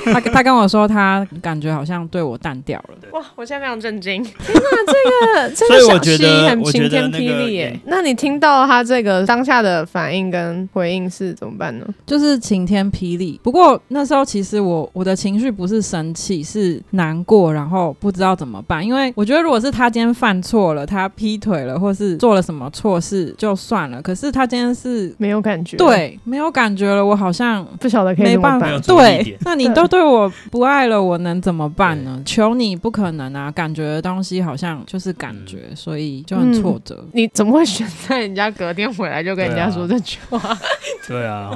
[0.14, 2.96] 他他跟我说，他感觉好像对我淡掉了。
[3.12, 4.22] 哇，我现在非常震惊！
[4.24, 7.80] 天哪，这个 这个小溪很晴天霹雳耶。
[7.86, 11.86] 那你听到他这个当下的反应跟回应是怎么办呢？
[12.06, 13.40] 就是晴天霹雳。
[13.42, 18.86] 不过那时候其实我我的情绪不是生气，是难过，然后不知道怎么办。
[18.86, 24.00] 因为我觉得如果是他今天犯错了，他劈腿了，或是做了什么错事就算了。
[24.04, 27.04] 可是他今天是没有感觉，对，没有感觉了。
[27.04, 28.80] 我好像不晓得可以怎么办。
[28.82, 28.99] 对，
[29.42, 32.22] 那你都对我不爱了，我能怎么办呢？
[32.26, 33.50] 求你不可能啊！
[33.52, 37.04] 感觉的东西好像就是感觉，所以就很挫折。
[37.14, 40.58] 你怎么会选在人家隔天回来就跟人家说这句话？
[41.08, 41.52] 对啊，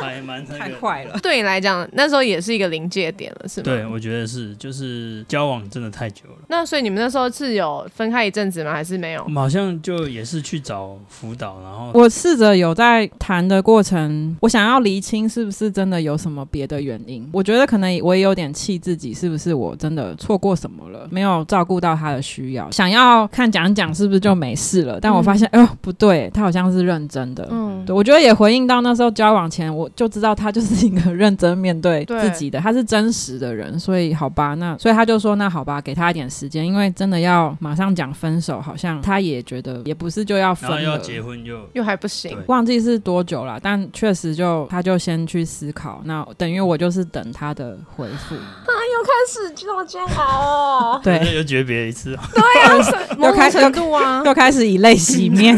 [0.00, 1.18] 还蛮太快了。
[1.22, 3.64] 对你来讲，那时候也是一个临界点了，是吗？
[3.64, 6.36] 对，我觉得是，就是交往真的太久了。
[6.48, 8.72] 那所以你们那时候是有分开一阵子吗？
[8.72, 9.22] 还是没有？
[9.24, 16.77] 我们好像就也是去找辅导，然后我试着有在谈的过程，我想要厘清是不是真的有什么别的。
[16.80, 21.06] 原因，我觉得可能我也有点气自己，是不是我真的错过什么了？
[21.10, 25.00] 没有照顾到他的需要，想要看讲讲是不是就没事了？
[25.00, 27.48] 但我发现，哎呦，不对，他好像是认真的。
[27.50, 33.78] 嗯，对，我觉得也回应到那时候交往前，我就知道他就是一个认真面对自己的，他是真实的人。
[33.78, 46.57] 所以好吧，那所以他就说，那好吧，给他一点时间，因为真的要马上讲分手，好像他也觉得也不是就要分了，要结婚又又还不行，忘记是多久了，但确实就他就先去思考，那等于。
[46.64, 55.56] 我就是等他的回复啊，又开始做煎熬哦， 对，又诀别一次，对啊， 又开始度啊， 又开始以泪洗面。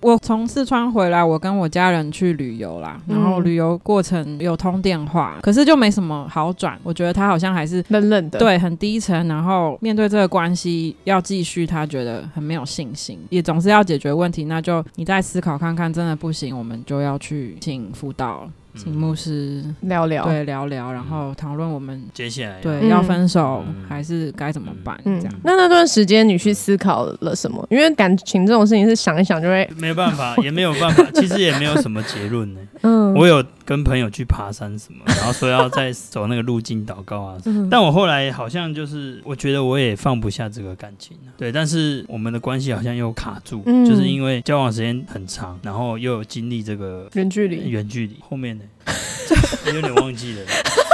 [0.00, 6.78] 我从四川回来，我跟我家人去旅游啦，然后旅游过程有通电话，可是就没什么好转。
[6.84, 9.26] 我觉得他好像还是冷冷的，对，很低沉。
[9.26, 14.44] 然后面对这个关系要继续，他觉得很没有信心，也总是要解决问题。
[14.44, 18.48] 那就你再思考看看，真的不行，我们就要去请辅导。
[18.78, 24.98] 请牧师聊聊，对，聊聊，然后讨论我们接下来对要分手还是该怎么办？
[25.04, 25.34] 这样。
[25.42, 27.66] 那那段时间你去思考了什么？
[27.70, 32.60] 因为感情这种事情是想一想就会没有办法， 也没有办法，其实也没有什么结论呢。
[32.82, 33.44] 嗯，我有。
[33.68, 37.36] 跟朋友去爬山什么，然后说要再走那个路径祷告啊。
[37.70, 48.64] 但我后来好像就是我觉得我也放不下这个感情，对，但是我们的关系好像又卡住，就是因为交往时间很长，然后又有经历这个远距离，远距离后面呢，
[49.72, 50.87] 有点忘记了。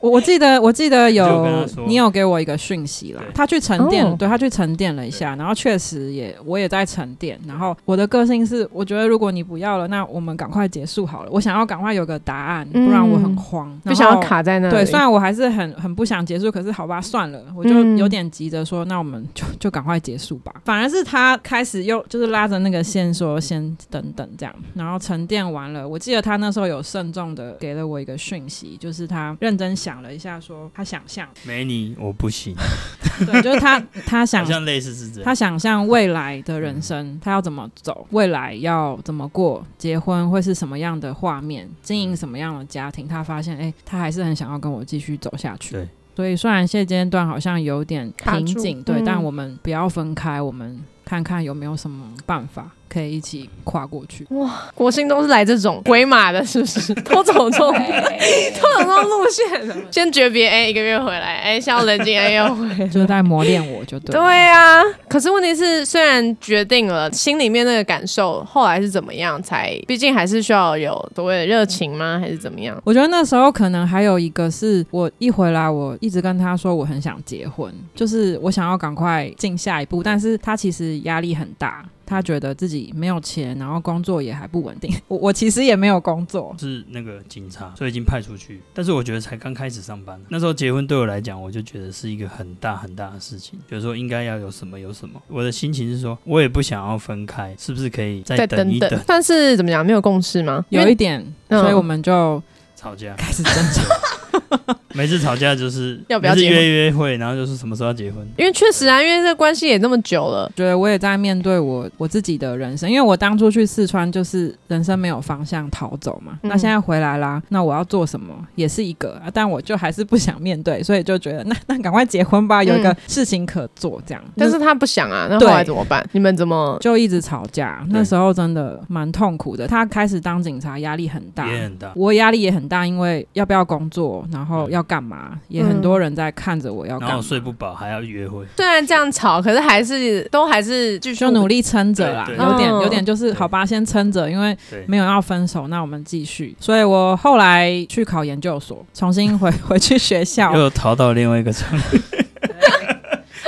[0.00, 14.70] 我我记得我记得有你有给我一个讯息啦，他去沉淀，对他去沉淀了一下，然后确实也我也在沉淀，然后我的个性是，我觉得如果你不要了，那我们赶快结束好了，我想要赶快有个答案，不然我很慌，不想要卡在那。
[14.70, 20.50] 对，虽然我还是很很不想结束，可是好吧，算了，我就有点急着说，那我们就就赶快结束吧。
[20.64, 29.89] 反而是他开始又就是拉着那个线说先等等这样，然后沉淀完了，我记得他那时候有慎重的给了我一个讯息，就是他认真想。
[29.90, 32.54] 想了一下，说他想象没你我不行。
[33.26, 45.74] 对，就是他 他想象类似是这样，他想象未来的人生，他要怎么走，未来要怎么过，结婚会是什么样的画面，经营什么样的家庭，他发现哎，他还是很想要跟我继续走下去。
[45.74, 52.70] 对，所以虽然现阶段好像有点瓶颈，对，但我们不要分开，我们看看有没有什么办法。
[52.92, 54.68] 可以一起跨过去哇！
[54.74, 56.92] 国兴都是来这种鬼马的，是不是？
[57.06, 59.76] 都走这种，都走这种路线的。
[59.92, 64.12] 先诀别，哎，一个月回来，哎，要冷静，哎，又回，就是在磨练我，就对。
[64.12, 69.40] 对啊，可是问题是，虽然决定了，心里面那个感受后来是怎么样？
[69.40, 72.18] 才，毕竟还是需要有所谓的热情吗？
[72.20, 72.76] 还是怎么样？
[72.84, 81.84] 我觉得那时候可能还有一个是我一回来，我一直跟他说我很想结婚，就是我想要赶快进下一步，但是他其实压力很大。
[82.10, 84.92] 他觉得自己没有钱，然后工作也还不稳定。
[85.06, 88.60] 我我其实也没有工作，是那个警察，所以已经派出去。
[88.74, 93.56] 但是我觉得才刚开始上班，那时候结婚对我来讲，我就觉得是一个很大很大的事情。
[93.68, 99.00] 比如说应该要有什么有什么，我的心情是说，我也不想要分开，是不是可以再等一等？
[99.06, 100.66] 但是怎么讲，没有共识吗？
[100.70, 102.42] 有一点，所以我们就
[102.74, 103.80] 吵架，开始争执。
[104.94, 108.26] 每次吵架就是要不要约约会，然后就是什么时候要结婚？
[108.36, 112.90] 因为确实啊，因为这关系也那么久了，觉得我也在面对我我自己的人生。
[112.90, 124.22] 因为我当初去四川就是人生没有方向逃走嘛，那现在回来啦，那我要做什么也是一个，啊但我就还是不想面对，所以就觉得 那那赶快结婚吧，有一个事情可做这样。
[124.36, 126.04] 但是他不想啊，那后来怎么办？
[126.12, 127.84] 你们怎么就一直吵架？
[127.90, 129.68] 那时候真的蛮痛苦的。
[129.68, 131.92] 他开始当警察，压力很大，也很大。
[131.94, 134.80] 我压力也很大，因为要不要工作，然后要。
[134.90, 135.38] 干嘛？
[135.46, 138.44] 也很多人在看着我要，然后睡不饱还要约会。
[138.56, 142.26] 虽然这样吵，可是还是都还是继续努力撑着啦。
[142.28, 146.56] 有点有点就是好吧，先撑着，因为没有要分手，那我们继续。
[146.58, 151.78] 所以我后来去考研究所，重新回 回去学校，又逃到另外一个城。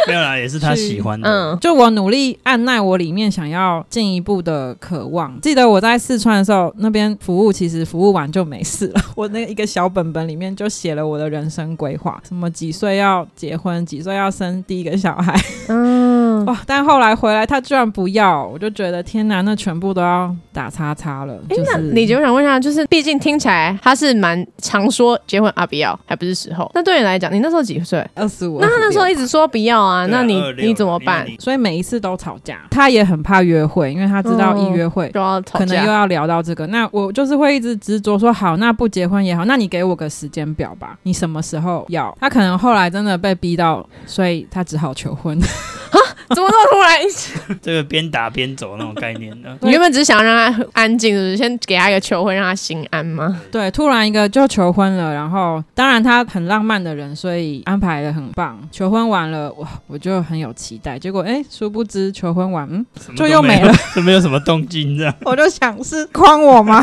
[0.08, 1.28] 没有啦，也是他喜欢的。
[1.28, 5.40] 嗯，就我努力按耐我里面想要进一步的渴望。
[5.40, 9.00] 记得我在四川的时候，那边服务其实服务完就没事了。
[9.16, 15.38] 我那一个小本本里面就写了我的人生规划，什么几岁要结婚，几岁要生第一个小孩。
[15.68, 16.60] 嗯，哇！
[16.66, 21.34] 但后来回来他居然不要，我就觉得天哪，那全部都要打叉叉了。
[21.48, 26.70] 哎，那李杰，我想问一下，就是毕竟听起来他是蛮常说结婚啊不要，还不是时候。
[26.74, 28.04] 那对你来讲，你那时候几岁？
[28.14, 28.58] 二十五。
[28.60, 29.92] 那他那时候一直说不要啊。
[29.92, 31.26] 啊，那你你怎么办？
[31.38, 36.66] 所以每一次都吵架，他也很怕约会，因为他知道一约会就要可能又要聊到这个。
[36.68, 42.16] 那我就是会一直执着说好，那不结婚也好，那你给我个时间表吧，你什么时候要？
[42.20, 45.38] 他可能后来真的被逼到，所以他只好求婚。
[46.34, 47.58] 怎么那么突然？
[47.62, 49.56] 这个边打边走那种概念呢？
[49.62, 53.40] 你原本只是想让他安静，是先给他一个求婚，让他心安吗？
[53.50, 58.58] 对，突然一个就求婚了，然后当然他很浪漫的人，所以安排的很棒。
[58.70, 60.98] 求婚完了，哇我就很有期待。
[60.98, 65.14] 结果哎，殊不知求婚完，嗯，就又没了，就 没有什么动静这样。
[65.24, 66.82] 我就想是诓我吗？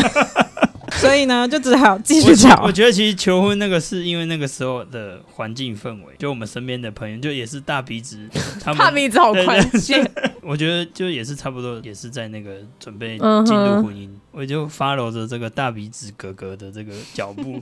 [0.98, 2.62] 所以呢，就只好继续吵。
[2.64, 8.18] 我觉得其实求婚那个是因为那个时候的环境氛围，就我们身边的朋友，就也是大鼻子，
[8.62, 10.10] 他们大鼻子好宽限。
[10.42, 14.10] 我觉得就也是差不多，也是在那个准备进入婚姻。
[14.32, 17.62] 我就 follow 着这个大鼻子哥哥的这个脚步，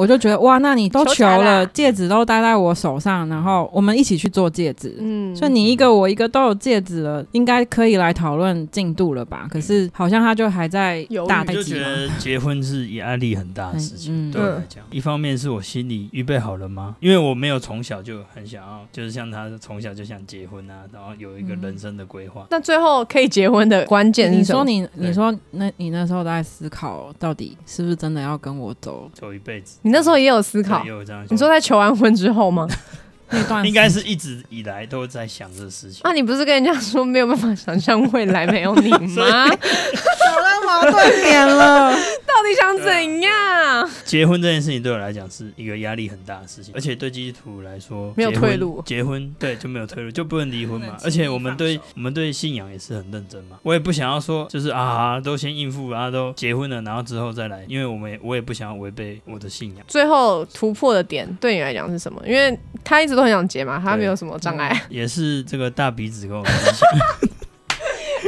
[0.00, 9.46] 我就觉得哇，那你都求了，戒指都戴在我手上，然后我们一起去做戒指，嗯，所以你一个我一个都有戒指了，应该可以来讨论进度了吧？
[9.50, 16.96] 可是好像他就还在大就觉得结婚是压力很大的事情，对我来讲，一方面是我心里预备好了吗？
[17.00, 22.46] 因为我没有从小就很想要，就是像他从小就想结婚啊，然后有一个人生的规划。
[22.50, 25.68] 那最后可以结婚的关键，你说你，你说那。
[25.76, 29.78] 你那时候在思考，到底是不是真的要跟我走走一辈子？
[29.90, 31.26] 你那时候也有思考，也有这样。
[31.30, 32.64] 你说在求完婚之后吗？
[33.30, 36.00] 那段应该是一直以来都在想这个事情。
[36.02, 39.48] 啊，你不是跟人家说没有办法想象未来没有你吗？
[39.48, 41.92] 找到矛盾点了。
[42.30, 43.90] 到底想怎样？
[44.04, 53.58] 结婚这件事情对我来讲是一个压力很大的事情，而且对基督徒来说没有退路结婚对就没有退路，就不能离婚嘛而且我们对我们对信仰也是很认真嘛。
[53.62, 59.84] 我也不想要说就是啊都先应付，然后都结婚了，然后之后再来，因为我们也我也不想要违背我的信仰。
[59.86, 62.22] 最后突破的点对你来讲是什么？
[62.26, 64.82] 因为他一直都很想结嘛，他没有什么障碍。
[64.88, 66.88] 也是这个大鼻子跟我 分享，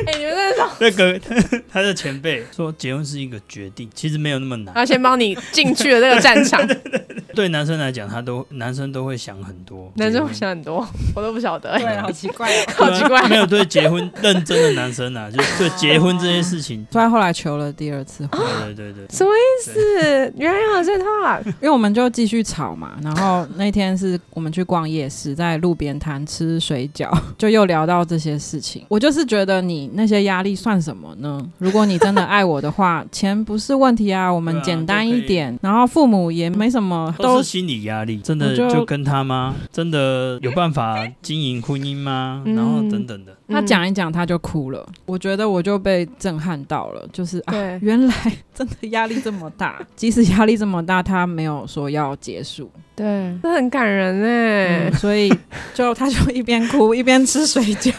[0.07, 1.35] 哎、你们那种，那个他
[1.73, 4.75] 他的前辈说结婚是一个决定，其实没有那么难。
[4.75, 7.02] 他先帮你进去了这个战场， 对
[7.49, 12.65] 男生来讲，他都男生都会想很多，男生会想很多，我都不晓得、 对，好奇怪哦。
[12.77, 20.33] 好奇怪没有对结婚认真的男生啊，就是对结婚这件事情，所以后来求了第二次婚，对对对对， 什么意思？
[20.37, 21.41] 原来有这套啊！
[21.45, 22.93] 因为我们就继续吵嘛。
[23.03, 28.85] 然后那天是我们去逛夜市，在路边摊吃水饺，就又聊到这些事情。
[28.89, 31.41] 我就是觉得你那些压力算什么呢？
[31.59, 35.59] 如果你真的爱我的话，钱不是问题啊，我们简单一点。
[35.63, 39.55] 然后父母也没什么，都都是心理压力，真的就就跟他吗？
[39.73, 42.43] 真的有办法经营婚姻吗？
[42.45, 44.87] 嗯然后等等的，他讲一讲他就哭了。
[45.07, 48.15] 我觉得我就被震撼到了，就是啊对，原来
[48.55, 49.81] 真的压力这么大。
[49.97, 52.71] 即使压力这么大，他没有说要结束。
[52.95, 55.33] 对，这很感人哎、嗯，所以
[55.73, 57.91] 就他就一边哭 一边吃水饺，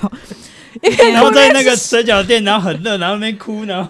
[0.81, 3.89] 一哎边然后在那个水饺店，然后很热，然后那边哭，然后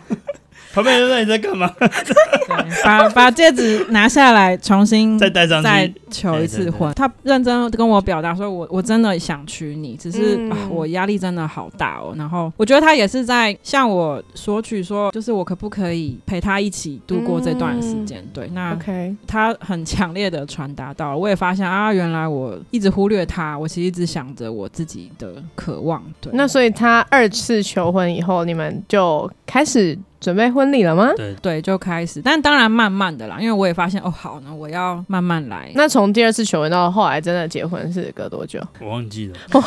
[0.74, 1.72] 旁边人说你在干嘛？
[2.84, 6.92] 把把戒指拿下来，重新再戴上再，求一次婚。
[6.96, 12.14] 他认真跟我表达说我，我真的想娶你，只是、嗯啊我压力真的好大哦。
[12.18, 18.24] 然后我觉得他也是在向我索取说，就是我可不可以陪他一起度过这段时间？
[18.34, 26.04] 对，那 OK，他很强烈的传达到了，我也发现啊，原来我一直忽略他，我其实一直想着我自己的渴望。
[26.20, 31.12] 对，那所以他二次求婚以后，你们就开始准备婚礼了吗？
[31.18, 35.72] 对，对，就开始，但当然慢慢的啦，因为我也发现哦，好呢，我要慢慢来。
[35.76, 38.60] 那从第二次求婚到后来真的结婚是隔多久？
[38.82, 39.36] 我忘记了，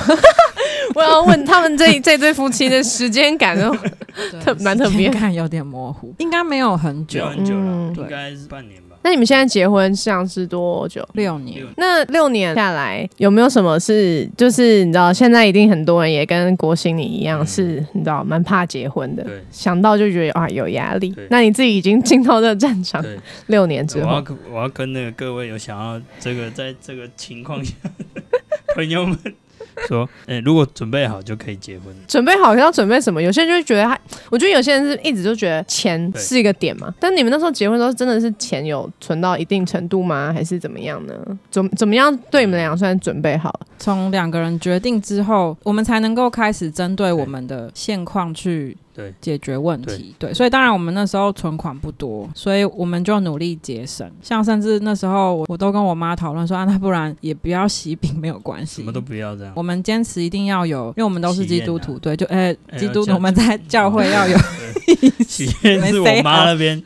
[0.94, 3.76] 我要问他们这这对夫妻的时间感哦。
[4.42, 8.85] 特蛮特别时间感有点模糊，应该没有很没有久，很久了，嗯应该是半年吧。
[9.06, 11.08] 那你们现在结婚像是多久？
[11.12, 11.64] 六年。
[11.76, 21.14] 那六年下来，有没有什么是，就是你知道，现在一定很多人也跟国兴你一样，嗯是你知道蛮怕结婚的，想到就觉得啊有压力。
[21.30, 23.00] 那你自己已经进到这个战场，
[23.46, 27.72] 六年之后我要，跟我要跟那个各位有想要这个在这个情况下
[28.74, 29.16] 朋友们
[29.88, 31.94] 说，哎、如果准备好就可以结婚。
[32.08, 33.22] 准备好要准备什么？
[33.22, 33.98] 有些人就会觉得他，
[34.30, 36.92] 我觉得有些人是一直就觉得钱是一个点嘛。
[36.98, 40.32] 但你们那时候结婚的时候，真的是钱有存到一定程度吗？
[40.32, 41.14] 还是怎么样呢？
[41.50, 43.60] 怎怎么样对你们来讲算准备好？
[43.78, 50.14] 从两个人决定之后，我们才能够开始针对我们的现况去对解决问题。
[50.18, 54.10] 对，所以当然我们那时候存款不多，所以我们就努力节省。
[54.22, 59.62] 像甚至那时候我我都跟我妈讨论说啊，那不然也不要喜饼没有关系，什么都不要这样我。
[59.62, 64.38] 们坚持一定要有，因为我们都是基督徒，啊对，就呃、哎基督徒，我们在教会要有。
[64.86, 66.80] 对喜宴是我妈那边，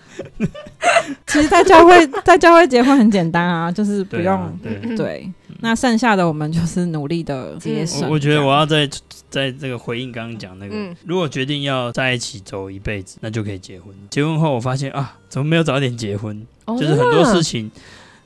[1.26, 4.58] 其实，在教会在教会结婚很简单啊，就是不用。
[4.96, 5.30] 对。
[5.62, 8.02] 那剩下的我们就是努力的节嗯省。
[8.08, 8.88] 我我觉得我要在
[9.28, 13.94] 在这个回应刚刚讲那个，嗯如果决定要在一起走一辈子，那就可以结婚。
[14.11, 16.46] 结婚后我发现啊，怎么没有早点结婚？
[16.64, 17.70] 哦就是很多事情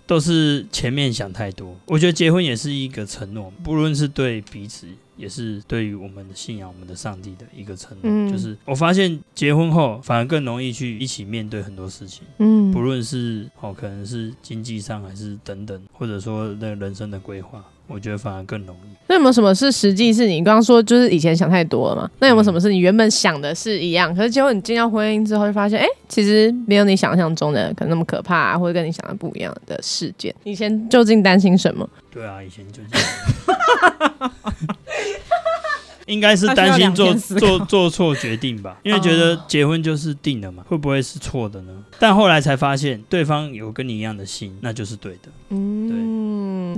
[0.07, 1.75] 都是前面想太多。
[1.87, 4.87] 我觉得结婚也是一个承诺，不论是对彼此，
[5.17, 8.03] 也是对于我们的信仰、我们的上帝的一个承诺。
[8.05, 18.95] 嗯就是我发现结婚后反而更容易去一起面对很多事情，嗯不论是哦可能是经济上还是等等，或者说那个人生的规划，我觉得反而更容易。
[19.07, 22.11] 那有没有什么是实际是你刚刚说就是以前想太多了嘛？
[22.21, 30.35] 那有没有什么是你原本想的是一样，可是结果你进到婚姻之后就发现，哎、其实没有你想象中的可能那么可怕、啊，或者跟你想的不一样的事件？
[30.45, 31.89] 以前究竟担心什么？
[32.11, 32.81] 对啊，以前就。
[36.07, 41.73] 应该是担心做 做做错决定吧，因为觉得结婚就是定了嘛，会不会是错的呢？
[41.99, 45.31] 但后来才发现，对方有跟你一样的心，那就是对的。
[45.49, 45.89] 嗯，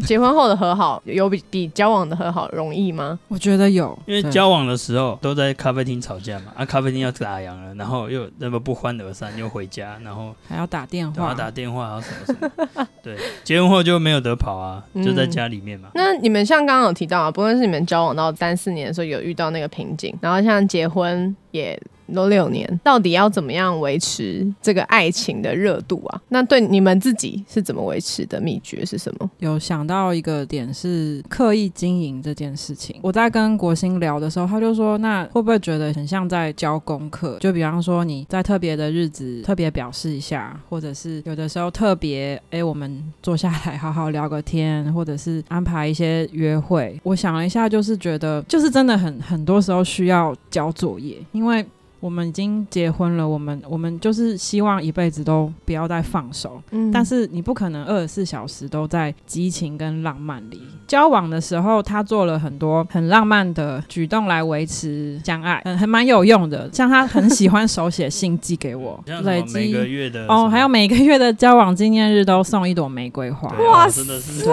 [0.01, 3.19] 结婚后的和好有比比交往的和好容易吗？
[3.29, 12.37] 我觉得有，因为交往的时候都在咖啡厅吵架嘛，啊，咖啡厅要打烊了，然后又那么不欢而散，又回家，然后还要打电都要话，打电话，还要什么什
[12.75, 12.89] 么。
[13.03, 15.91] 对，结婚后就没有得跑啊，就在家里面嘛。
[15.95, 21.81] 那你们像刚刚有提到啊，不论是你们交往到三四年的时候有遇到那个瓶颈，然后像结婚也
[22.15, 26.21] 都六年，到底要怎么样维持这个爱情的热度啊？
[26.29, 28.41] 那对你们自己是怎么维持的？
[28.41, 29.31] 秘诀是什么？
[29.39, 32.97] 有想到一个点是刻意经营这件事情。
[33.03, 37.39] 我在跟国兴聊的时候，他就说：“那会不会觉得很像在教功课？
[37.41, 51.67] 就比方说你在特别的日子特别表示一下，或者是有的时候特别哎，我们坐下来好好聊个天，或者是安排一些约会。”我想了一下，就是觉得就是真的很很多时候需要交作业，因为。
[51.99, 56.61] 我们已经结婚了，我们我们就是希望一辈子都不要再放手。
[56.71, 66.69] 嗯，但是你不可能二十四小时都在激情跟浪漫里交往的时候，他做了很多很浪漫的举动来维持相爱，嗯，还蛮有用的。
[66.73, 74.53] 像他很喜欢手写信寄给我， 累积每个月的哦，还有每个月的交往纪念日都送一朵玫瑰花，哇，真的是对，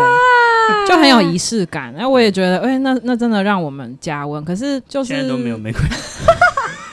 [0.88, 1.94] 就很有仪式感。
[1.98, 4.44] 那我也觉得，哎，那那真的让我们加温。
[4.44, 5.82] 可是就是现在都没有玫瑰。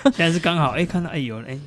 [0.13, 1.59] 现在是刚好哎，看到哎有哎，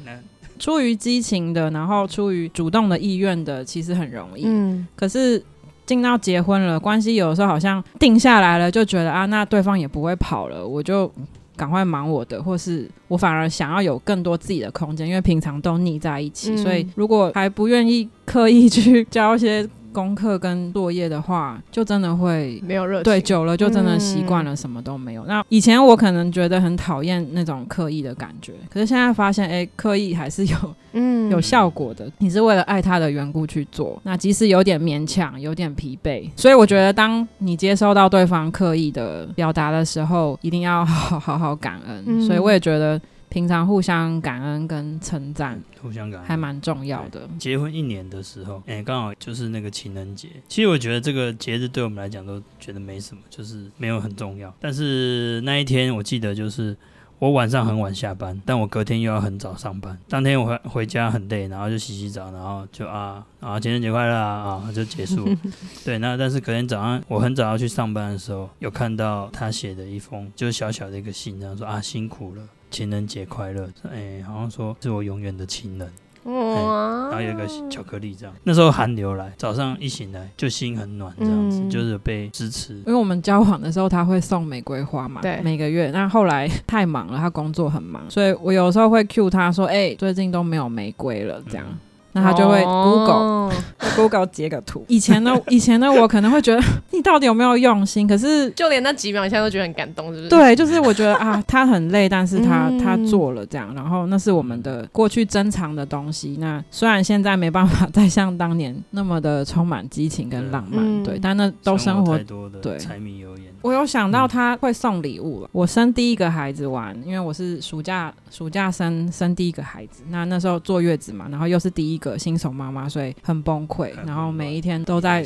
[0.60, 4.44] 出于激情的，然后出于主动的意愿的，其实很容易。
[4.46, 5.44] 嗯，可是
[5.86, 11.12] 进到结婚了，关系有的时候好像定下来了，就觉得啊，那对方也不会跑了，我就
[11.58, 19.68] 赶快忙我的，或是我反而想要有更多自己的空间，因为平常都腻在一起，所以如果还不愿意刻意去 交一些。
[19.94, 23.04] 功课跟作业的话，就真的会没有热情。
[23.04, 25.24] 对，久了就真的习惯了，什么都没有。
[25.26, 30.58] 那以前我可能觉得很讨厌那种刻意的感觉，可是现在发现，哎，刻意还是有
[30.94, 32.12] 嗯有效果的。
[32.18, 36.28] 你是为了爱他的缘故去做，那即使有点勉强，有点疲惫。
[36.36, 42.26] 所以我觉得，当你接收到对方刻意的表达的时候，一定要好好好感恩。
[42.26, 43.00] 所以我也觉得。
[43.34, 47.28] 平常互相感恩跟称赞，互相感恩还蛮重要的。
[47.40, 50.30] 结婚一年的时候，哎，刚好就是那个情人节。
[50.48, 54.54] 其实我觉得这个节日对我们来讲都觉得没什么，就是没有很重要。
[54.60, 56.78] 但是那一天我记得就是
[57.18, 59.98] 我晚上很晚下班，但我隔天又要很早上班。
[60.08, 65.28] 当天我回回家很累，然后就洗洗澡，然后就啊啊情人节快乐啊啊就结束。
[65.84, 72.48] 对，那但是隔天早上我很早要去上班的时候，有看到他写的一封就是小小的一个信，这样说啊辛苦了。
[72.74, 73.70] 情人节快乐！
[73.94, 75.88] 哎，好像说是我永远的情人，
[76.24, 77.10] 哇！
[77.12, 78.34] 然后有一个巧克力这样。
[78.44, 82.74] 那时候寒流来，早上一醒来就心很暖，这样子就是被支持。
[82.78, 85.92] 因为我们交往的时候他会送玫瑰花嘛，对，每个月。
[85.92, 91.66] 那后来太忙了，他工作很忙，所以我有时候会 cue 他说：“哎，最近都没有玫瑰了。”这样。
[92.14, 93.52] 那他就会 Google
[93.96, 94.86] Google 截个图。
[94.88, 96.62] 以前呢， 以前呢，我可能会觉得
[96.92, 98.08] 你到底有没有用心？
[98.08, 100.30] 可是就连那几秒，现在都觉得很感动，是不是？
[100.30, 106.38] 对，就是我觉得啊， 他很累，但是他他做了这样，然后那是我们的过去珍藏的东西。
[106.40, 112.18] 那虽然现在没办法再像当年那么的充满激情跟浪漫，对，但那都生活
[112.62, 113.52] 对柴米油盐。
[113.62, 115.50] 我有想到他会送礼物了。
[115.54, 125.26] 我生第一个孩子玩，因为我是暑假暑假生生第一个孩子，那那时候坐月子嘛，然后又是第一个新手妈妈，所以很崩溃，然后每一天都在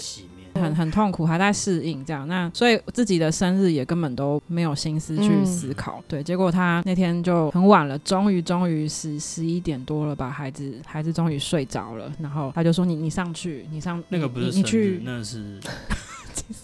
[0.54, 2.28] 很很痛苦，还在适应这样。
[2.28, 6.04] 那所以自己的生日也根本都没有心思去思考。
[6.08, 15.60] 对，结果他那天就很晚了，终于终于十十一点多了吧，孩子孩子终于睡着了，然后他就说：“你你上去，你上那个不是你去，那是。”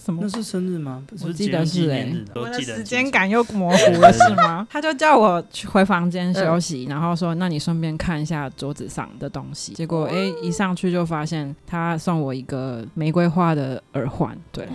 [0.06, 0.20] 什么？
[0.22, 1.04] 那是生日吗？
[1.24, 4.68] 我记得是哎，我的时间感又模糊了是吗？
[4.72, 14.68] 他就叫我去回房间休息，然后说：“那你顺便看一下桌子上的东西。”结果哎，一上去就发现他送我一个玫瑰花的耳环，对。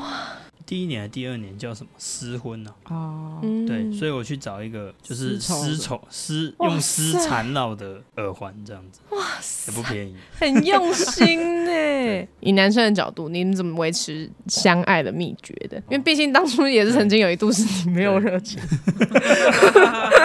[0.68, 1.88] 第一年还第二年叫什么？
[1.96, 2.70] 丝婚呢？
[2.90, 9.18] 哦，对，所以我去找一个就是丝绸丝用丝缠绕的耳环，这样子，哇，
[9.66, 12.28] 也不便宜，很用心呢。
[12.40, 15.78] 以男生的角度，你怎么维持相爱的秘诀的？
[15.88, 18.60] 因为毕竟当初也是曾经有一度是你没有热情。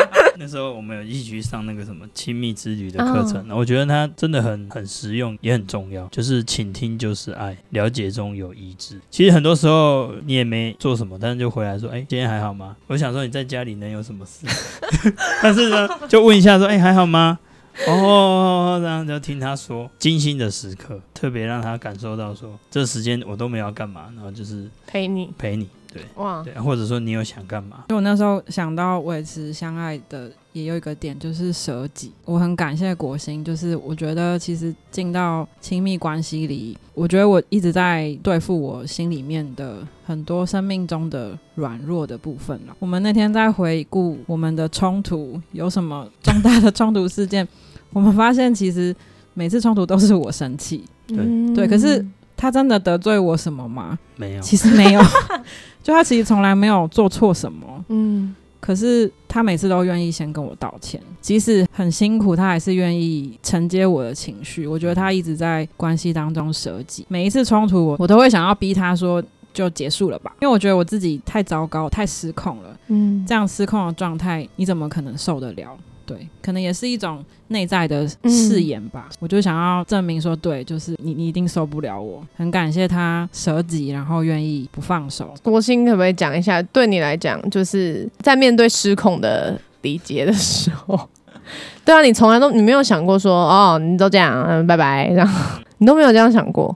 [0.43, 6.05] 那时候我们有一起去上那个什么亲密之旅的课程，我觉得它真的很很实用，也很重要。
[6.07, 8.99] 就是倾听就是爱，了解中有一致。
[9.09, 14.45] 其实很多时候你也没做什么，但是就回来说：“哎，今天还好吗？”我想说你在家里能有什么事？
[15.41, 17.39] 但是呢，就问一下说：“哎，还好吗？”
[17.87, 25.69] 哦，然后就听他说，精心的时刻，特别让他感受到说，这时间我都没有要干嘛，然后就是陪你陪你。
[25.93, 27.85] 对哇，对，或者说你有想干嘛？
[27.89, 32.11] 就我那时候想到维持相爱的，也有一个点就是舍己。
[32.25, 42.75] 我很感谢国兴，就是我觉得其实进到亲密关系里，我觉得我一直在对付我心里面的很多生命中的软弱的部分了。
[42.79, 47.47] 我们那天在回顾我们的冲突，有什么重大的冲突事件，
[47.93, 48.95] 我们发现其实
[49.33, 51.17] 每次冲突都是我生气，对
[51.55, 52.05] 对，可是。
[52.35, 53.97] 他真的得罪我什么吗？
[54.15, 55.01] 没有，其实没有，
[55.83, 57.85] 就他其实从来没有做错什么。
[57.89, 64.67] 嗯，可是他每次都愿意先跟我道歉，即使很辛苦，他还是愿意承接我的情绪。
[64.67, 69.23] 我觉得他一直在关系当中舍己，每一次冲突，我我都会想要逼他说
[69.53, 72.77] 就结束了吧，因为我觉得我自己太糟糕、太失控了。
[72.87, 75.77] 嗯，这样失控的状态，你怎么可能受得了？
[76.05, 79.09] 对，可能也是一种内在的誓言吧。
[79.19, 82.21] 我就想要证明说，对，就是你，你一定受不了我。
[82.35, 85.33] 很感谢他舍己，然后愿意不放手。
[85.41, 91.09] 国兴可不可以讲一下，对你来讲，就是在面对失控的李杰的时候，
[91.85, 96.75] 对啊，你从来都你没有想过说，哦，你都这样，嗯，拜拜，然后，你都没有这样想过。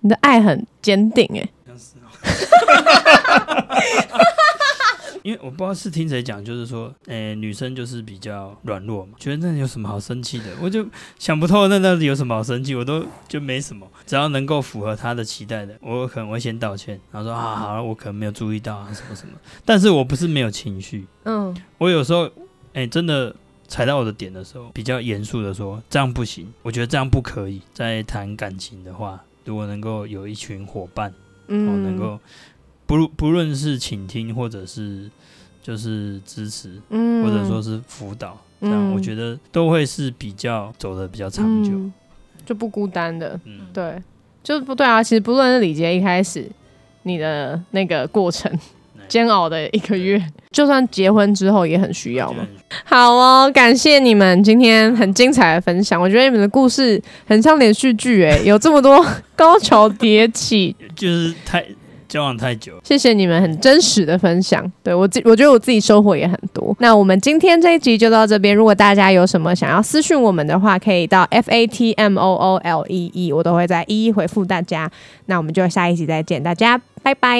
[0.00, 1.48] 你的爱很坚定，哎。
[5.24, 10.46] 因为我不知道是听谁讲，就是说，诶，女生就是比较软弱嘛，觉得那有什么好生气的？
[10.62, 10.86] 我就
[11.18, 12.74] 想不透，那到底有什么好生气？
[12.74, 19.34] 我都就没什么，只要能够符合他的期待的，我可能会先道歉，然后说啊，好了，我可能没有注意到啊，什么什么。
[19.66, 22.30] 但是我不是没有情绪，嗯，我有时候，
[22.72, 23.34] 诶，真的
[23.66, 27.60] 踩到我的点的时候，比较严肃的说，这样不行，我觉得这样不可以。
[27.74, 31.12] 在谈感情的话，如果能够有一群伙伴，
[31.48, 32.18] 嗯，能够。
[32.86, 35.10] 不不论是倾听，或者是
[35.60, 41.78] 就是支持，嗯，或者说是辅导，这样我觉得都会是比较走的比较长久，
[42.46, 44.02] 就不孤单的，嗯，对，
[44.42, 45.02] 就不对啊。
[45.02, 46.50] 其实不论是李杰一开始
[47.02, 48.50] 你的那个过程
[49.08, 52.46] 煎熬的一个月，就算结婚之后也很需要嘛。
[52.84, 56.00] 好哦，感谢你们今天很精彩的分享。
[56.00, 59.04] 我觉得你们的故事很像连续剧，哎，有这么多
[59.34, 61.64] 高潮迭起， 就是太。
[62.08, 64.64] 交往太久，谢谢你们很真实的分享。
[64.82, 66.74] 对我自我觉得我自己收获也很多。
[66.78, 68.56] 那我们今天这一集就到这边。
[68.56, 74.90] 如果大家有什么想要私讯我们的话，可以到 F A T M O O L E E，我都会在一一回复大家。
[75.26, 77.38] 那我们就下一集再见，大家拜拜。